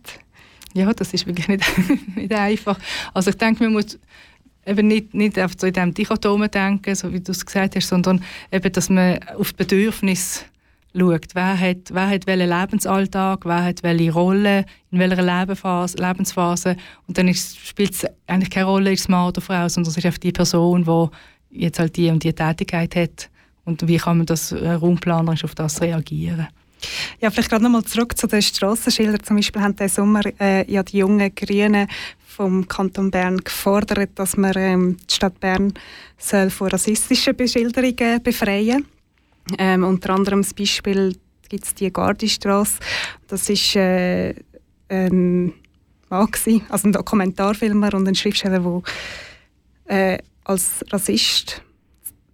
[0.75, 1.65] Ja, das ist wirklich nicht,
[2.17, 2.79] nicht einfach.
[3.15, 3.99] Also ich denke, man muss
[4.67, 7.89] eben nicht, nicht auf so in diesem Dichotomen denken, so wie du es gesagt hast,
[7.89, 8.23] sondern
[8.53, 10.45] eben, dass man auf Bedürfnisse
[10.99, 11.35] schaut.
[11.35, 16.77] Wer hat, wer hat welchen Lebensalltag, wer hat welche Rolle, in welcher Lebensphase, Lebensphase.
[17.07, 20.07] Und dann spielt es eigentlich keine Rolle, ist es Mann oder Frau, sondern es ist
[20.07, 23.31] einfach die Person, die jetzt halt die und die Tätigkeit hat.
[23.65, 26.49] Und wie kann man das äh, raumplanerisch auf das reagieren?
[27.21, 29.23] Ja, vielleicht gerade nochmal zurück zu den Strassenschildern.
[29.23, 31.89] Zum Beispiel haben diesen Sommer äh, ja die jungen Grünen
[32.27, 35.73] vom Kanton Bern gefordert, dass man ähm, die Stadt Bern
[36.19, 38.87] soll von rassistischen Beschilderungen befreien
[39.59, 41.17] ähm, Unter anderem das Beispiel
[41.49, 42.79] gibt es die Gardistrasse.
[43.29, 44.35] Das ist äh,
[44.89, 45.53] ein
[46.09, 46.29] Mann,
[46.69, 48.61] also ein Dokumentarfilmer und ein Schriftsteller,
[49.87, 51.63] der äh, als Rassist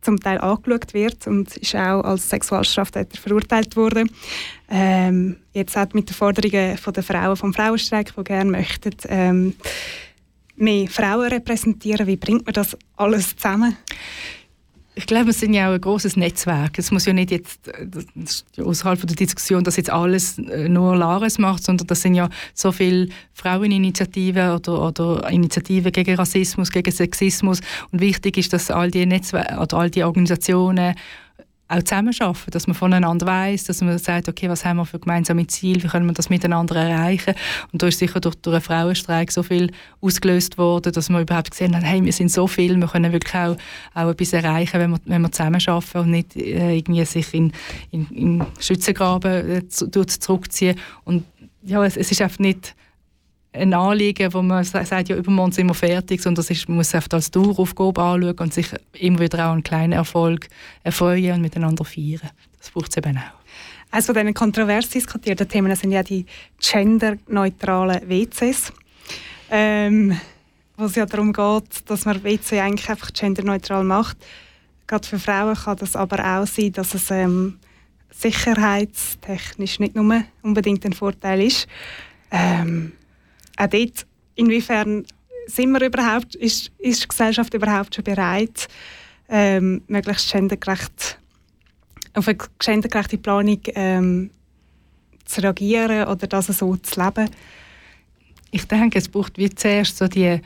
[0.02, 4.10] zum Teil angeschaut wird und ist auch als Sexualstraftäter verurteilt worden.
[4.68, 9.54] Ähm, jetzt auch mit den Forderungen von der Frauen vom Frauenstreik, die gerne möchten ähm,
[10.56, 12.06] mehr Frauen repräsentieren.
[12.06, 13.76] Wie bringt man das alles zusammen?
[14.94, 16.78] Ich glaube, es sind ja auch ein großes Netzwerk.
[16.78, 21.38] Es muss ja nicht jetzt äh, außerhalb der Diskussion, dass jetzt alles äh, nur Lares
[21.38, 27.60] macht, sondern das sind ja so viele Fraueninitiativen oder, oder Initiativen gegen Rassismus, gegen Sexismus.
[27.90, 30.94] Und wichtig ist, dass all die Netzwerke oder all die Organisationen
[31.72, 35.46] auch zusammenarbeiten, dass man voneinander weiß, dass man sagt, okay, was haben wir für gemeinsame
[35.46, 37.34] Ziele, wie können wir das miteinander erreichen.
[37.72, 41.50] Und da ist sicher durch, durch einen Frauenstreik so viel ausgelöst worden, dass man überhaupt
[41.50, 43.56] gesehen hat, hey, wir sind so viel, wir können wirklich auch,
[43.94, 47.52] auch etwas erreichen, wenn wir, wenn wir zusammenarbeiten und nicht äh, irgendwie sich in,
[47.90, 50.78] in, in Schützengraben äh, zurückziehen.
[51.04, 51.24] Und
[51.62, 52.74] ja, es, es ist einfach nicht
[53.52, 57.12] ein Anliegen, wo man sagt, ja, übermorgen sind wir fertig, sondern ist, man muss es
[57.12, 60.48] als Daueraufgabe anschauen und sich immer wieder auch einen kleinen Erfolg
[60.82, 62.30] erfreuen und miteinander feiern.
[62.58, 63.42] Das braucht es eben auch.
[63.90, 66.24] Eines von diesen kontrovers diskutierten Themen sind ja die
[66.58, 68.72] genderneutralen WCs.
[69.50, 70.18] Ähm,
[70.76, 74.16] wo es ja darum geht, dass man WC eigentlich einfach genderneutral macht.
[74.86, 77.58] Gerade für Frauen kann das aber auch sein, dass es ähm,
[78.10, 81.68] sicherheitstechnisch nicht nur unbedingt ein Vorteil ist.
[82.30, 82.92] Ähm,
[83.56, 85.04] auch dort, inwiefern
[85.46, 88.68] sind wir überhaupt, ist, ist die Gesellschaft überhaupt schon bereit,
[89.28, 91.18] ähm, möglichst gendergerecht,
[92.14, 94.30] auf eine gendergerechte Planung ähm,
[95.24, 97.30] zu reagieren oder das so zu leben?
[98.50, 100.40] Ich denke, es braucht wie zuerst so die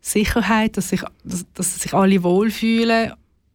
[0.00, 3.12] Sicherheit, dass sich, dass, dass sich alle wohlfühlen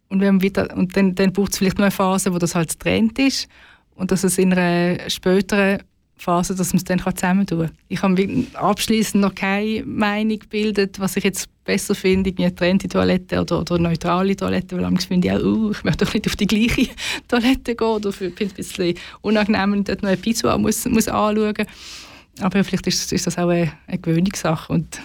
[0.09, 2.79] und, wenn wieder, und dann, dann braucht es vielleicht noch eine Phase, wo das halt
[2.79, 3.49] Trend ist
[3.95, 5.83] und dass es in einer späteren
[6.17, 7.71] Phase, dass man es dann zusammen tun kann.
[7.89, 13.41] Ich habe abschließend noch keine Meinung gebildet, was ich jetzt besser finde, eine getrennte Toilette
[13.41, 16.27] oder, oder eine neutrale Toilette, weil manchmal finde ich auch, uh, ich möchte doch nicht
[16.27, 16.89] auf die gleiche
[17.27, 21.65] Toilette gehen oder finde es ein bisschen unangenehm, dort noch ein Pissoir muss, muss anschauen.
[22.39, 24.71] Aber vielleicht ist, ist das auch eine, eine Gewöhnungssache.
[24.71, 25.01] Und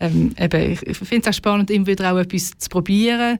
[0.00, 3.38] ähm, eben, ich finde es auch spannend, immer wieder auch etwas zu probieren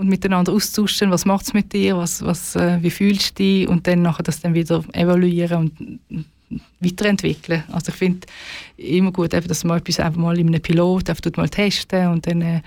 [0.00, 3.68] und miteinander austauschen, was macht es mit dir, was, was, äh, wie fühlst du dich
[3.68, 6.00] und dann nachher das dann wieder evaluieren und
[6.80, 7.64] weiterentwickeln.
[7.70, 8.26] Also ich finde
[8.78, 12.26] immer gut, eben, dass man etwas einfach mal in einem Pilot einfach mal testen und
[12.26, 12.62] dann, äh,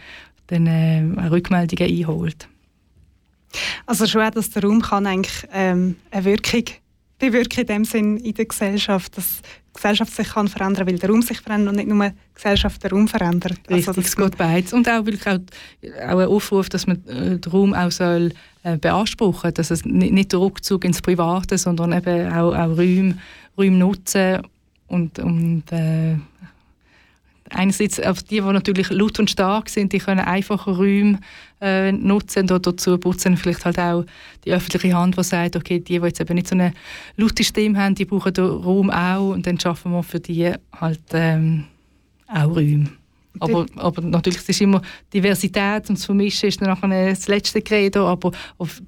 [0.46, 2.48] dann äh, Rückmeldungen einholt.
[3.88, 6.66] Also schon auch, dass der Raum kann eigentlich ähm, eine Wirkung
[7.18, 9.42] bewirken in dem Sinn in der Gesellschaft, dass
[9.74, 12.92] Gesellschaft sich kann verändern, weil der Raum sich verändert und nicht nur die Gesellschaft den
[12.92, 13.60] Raum verändert.
[13.70, 14.74] Also Richtig, es geht beides.
[14.74, 15.40] Und auch, wirklich auch,
[16.08, 18.32] auch ein Aufruf, dass man äh, den Raum auch soll,
[18.64, 23.18] äh, beanspruchen dass es nicht, nicht der Rückzug ins Private, sondern eben auch, auch Räume,
[23.58, 24.42] Räume nutzen
[24.88, 26.18] und, und äh,
[27.50, 31.20] einerseits auf die, die natürlich laut und stark sind, die können einfache Räume
[31.62, 34.06] äh, nutzen und dazu putzen vielleicht halt auch
[34.46, 36.74] die öffentliche Hand, die sagt, okay, die, die jetzt eben nicht so eine
[37.18, 41.02] laute Stimme haben, die brauchen den Raum auch und dann schaffen wir für die halt
[41.14, 41.66] ähm,
[42.28, 42.90] auch Räume.
[43.40, 44.82] Aber, aber natürlich es ist immer
[45.12, 48.82] Diversität und das Vermischen ist dann nachher das letzte Credo, aber auf,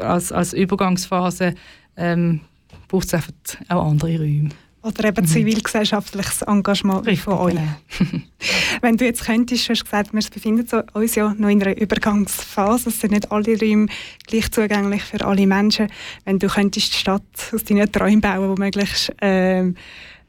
[0.00, 1.54] als, als Übergangsphase
[1.96, 2.40] ähm,
[2.88, 3.32] braucht es einfach
[3.68, 4.48] auch andere Räume.
[4.82, 7.54] Oder eben zivilgesellschaftliches Engagement Richtig, von euch.
[7.54, 8.22] genau.
[8.80, 12.88] Wenn du jetzt könntest, du hast gesagt, wir befinden uns ja noch in einer Übergangsphase.
[12.88, 13.88] Es sind nicht alle Räume
[14.26, 15.88] gleich zugänglich für alle Menschen.
[16.24, 17.22] Wenn du könntest die Stadt
[17.52, 19.74] aus deinen Träumen bauen, wo möglichst ähm,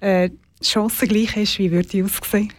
[0.01, 0.29] äh,
[0.61, 2.51] chancengleich ist, wie würde die aussehen?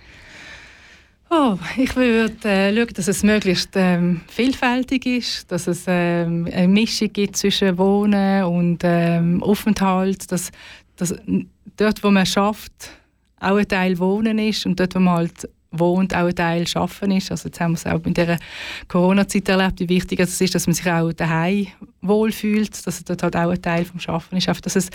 [1.28, 6.68] Oh, ich würde äh, schauen, dass es möglichst ähm, vielfältig ist, dass es ähm, eine
[6.68, 10.51] Mischung gibt zwischen Wohnen und ähm, Aufenthalt, dass,
[10.97, 11.14] dass
[11.76, 12.90] dort, wo man schafft,
[13.40, 17.10] auch ein Teil Wohnen ist und dort, wo man halt wohnt, auch ein Teil Schaffen
[17.10, 17.30] ist.
[17.30, 18.38] Also jetzt haben wir es auch in dieser
[18.88, 21.68] Corona-Zeit erlebt, wie wichtig es ist, dass man sich auch daheim
[22.02, 24.90] wohlfühlt, dass es dort halt auch ein Teil vom Schaffen ist, dass es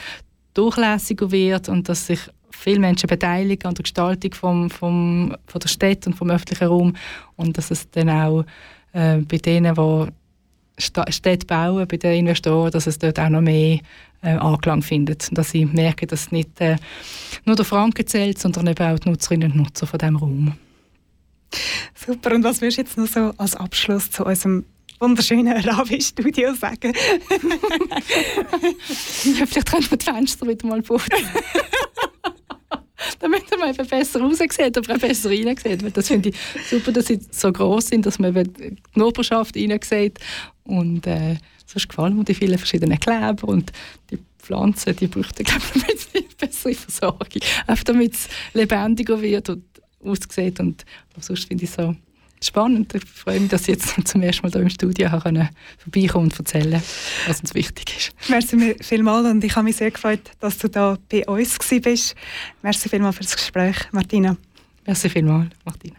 [0.53, 2.19] durchlässiger wird und dass sich
[2.51, 6.95] viele Menschen beteiligen an der Gestaltung vom, vom, von der Stadt und vom öffentlichen Raum
[7.35, 8.45] und dass es dann auch
[8.93, 10.07] äh, bei denen, die
[10.77, 13.79] Städte bauen, bei den Investoren, dass es dort auch noch mehr
[14.21, 15.29] äh, Anklang findet.
[15.31, 16.77] Dass sie merken, dass nicht äh,
[17.45, 20.53] nur der Franken zählt, sondern eben auch die Nutzerinnen und Nutzer von diesem Raum.
[21.95, 22.35] Super.
[22.35, 24.65] Und was würdest du jetzt noch so als Abschluss zu unserem
[24.99, 26.93] wunderschönen Ravi-Studio sagen?
[28.87, 31.09] Vielleicht können wir die Fenster wieder mal putzen.
[33.19, 35.97] Damit man eben besser raussieht, auch besser reinsieht.
[35.97, 36.35] Das finde ich
[36.69, 40.19] super, dass sie so gross sind, dass man eben die Nachbarschaft reinsieht.
[40.63, 43.71] Und äh, sonst gefallen mir die vielen verschiedenen Kleber und
[44.11, 47.41] die Pflanzen, die bräuchten, glaube ich, ein bisschen bessere Versorgung.
[47.65, 49.63] Einfach damit es lebendiger wird und
[50.03, 50.59] aussieht.
[50.59, 50.85] Und
[51.19, 51.95] sonst finde ich so
[52.45, 52.93] spannend.
[52.93, 56.37] Ich freue mich, dass ich jetzt zum ersten Mal hier im Studio können vorbeikommen und
[56.37, 56.81] erzählen
[57.27, 58.29] was uns wichtig ist.
[58.29, 62.15] Merci vielmals und ich habe mich sehr gefreut, dass du da bei uns bist.
[62.61, 64.37] Merci vielmals für das Gespräch, Martina.
[64.85, 65.95] Merci vielmals, Martina.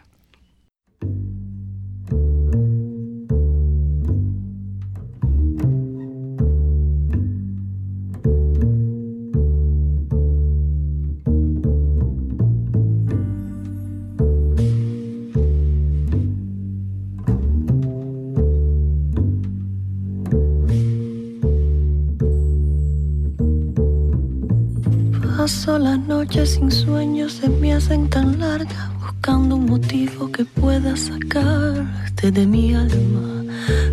[25.48, 30.94] Paso las noches sin sueños, se me hacen tan largas, buscando un motivo que pueda
[30.94, 33.44] sacarte de mi alma.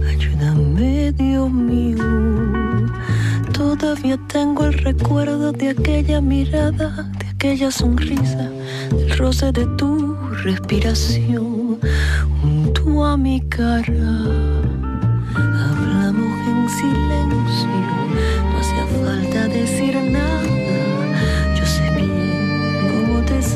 [0.06, 2.04] Ayúdame, Dios mío.
[3.54, 8.50] Todavía tengo el recuerdo de aquella mirada, de aquella sonrisa,
[8.90, 11.80] del roce de tu respiración
[12.42, 14.12] junto a mi cara.
[15.36, 17.75] Hablamos en silencio,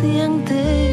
[0.02, 0.89] sientes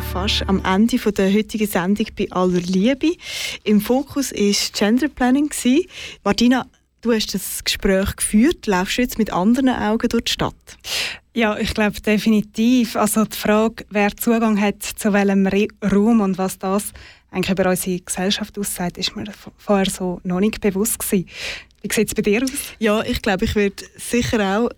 [0.00, 3.16] schon fast am Ende der heutigen Sendung bei aller Liebe.
[3.64, 5.50] Im Fokus war Gender Planning.
[6.24, 6.66] Martina,
[7.00, 8.66] du hast das Gespräch geführt.
[8.66, 10.54] Laufst du jetzt mit anderen Augen durch die Stadt?
[11.34, 12.96] Ja, ich glaube definitiv.
[12.96, 16.92] Also die Frage, wer Zugang hat zu welchem Raum und was das
[17.30, 19.24] eigentlich über unsere Gesellschaft aussagt, ist mir
[19.58, 21.28] vorher so noch nicht bewusst gewesen.
[21.82, 22.50] Wie sieht es bei dir aus?
[22.78, 24.70] Ja, ich glaube, ich werde sicher auch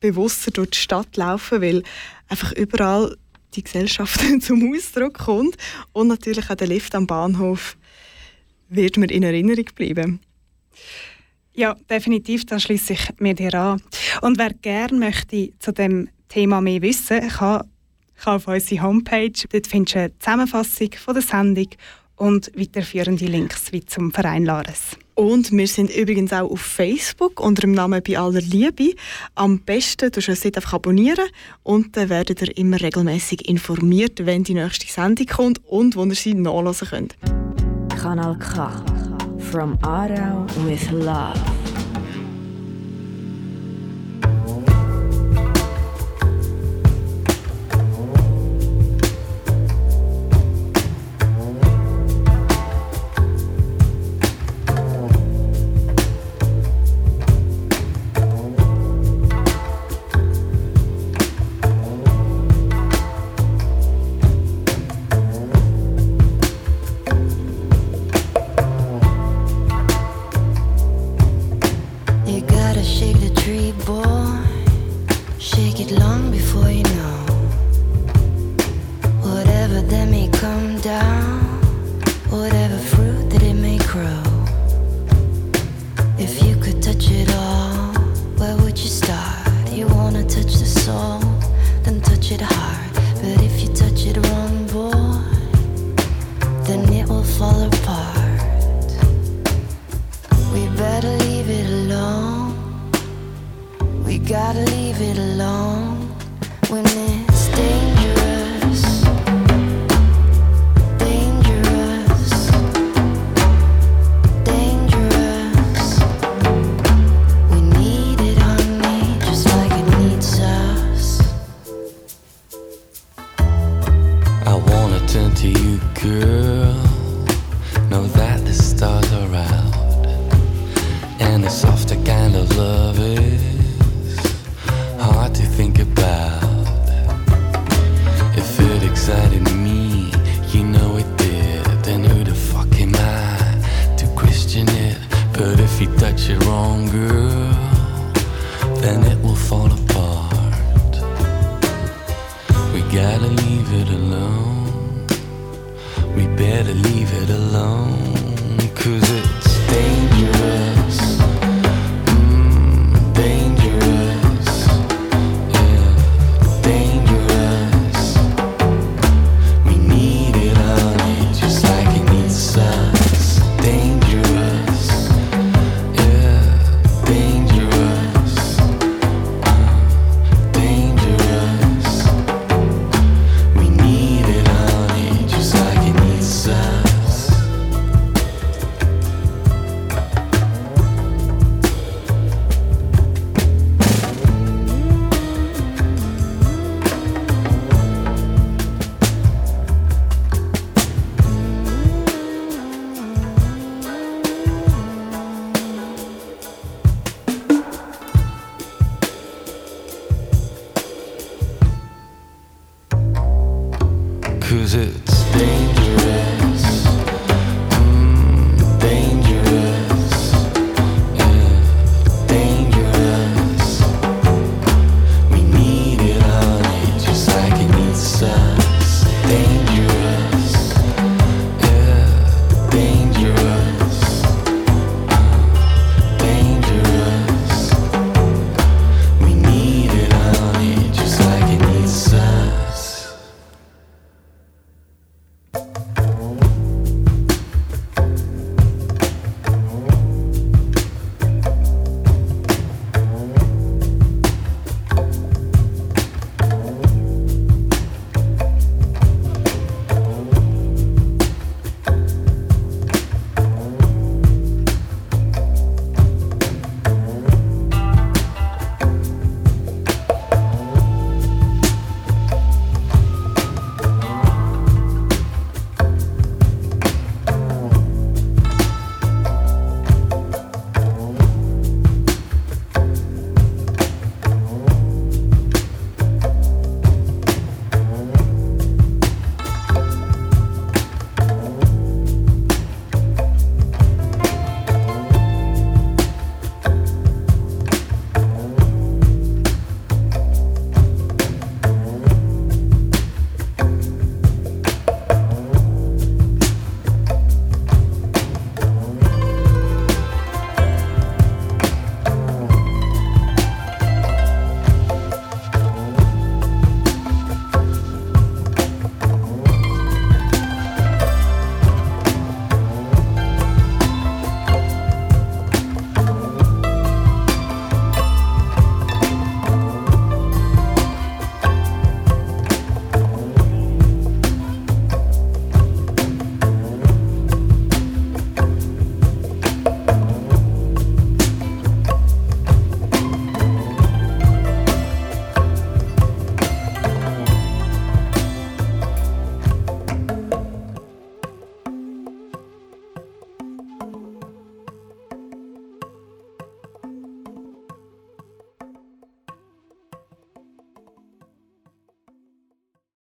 [0.00, 1.82] bewusster durch die Stadt laufen, weil
[2.28, 3.16] einfach überall
[3.54, 5.56] die Gesellschaft zum Ausdruck kommt
[5.92, 7.76] und natürlich auch der Lift am Bahnhof
[8.68, 10.20] wird mir in Erinnerung bleiben.
[11.54, 13.80] Ja, definitiv, da schließe ich mir dir an.
[14.20, 17.66] Und wer gerne möchte zu dem Thema mehr wissen, kann,
[18.16, 19.32] kann auf unsere Homepage.
[19.50, 21.68] Dort findest du eine Zusammenfassung von der Sendung
[22.16, 24.98] und weiterführende Links wie zum Verein Lares.
[25.16, 28.94] Und wir sind übrigens auch auf Facebook unter dem Namen «Bei aller Liebe».
[29.34, 31.24] Am besten du uns einfach abonnieren
[31.62, 36.14] und dann werdet ihr immer regelmäßig informiert, wenn die nächste Sendung kommt und wo ihr
[36.14, 37.16] sie nachlesen könnt.
[37.98, 38.70] Kanal K.
[39.38, 41.65] From Aarau with Love.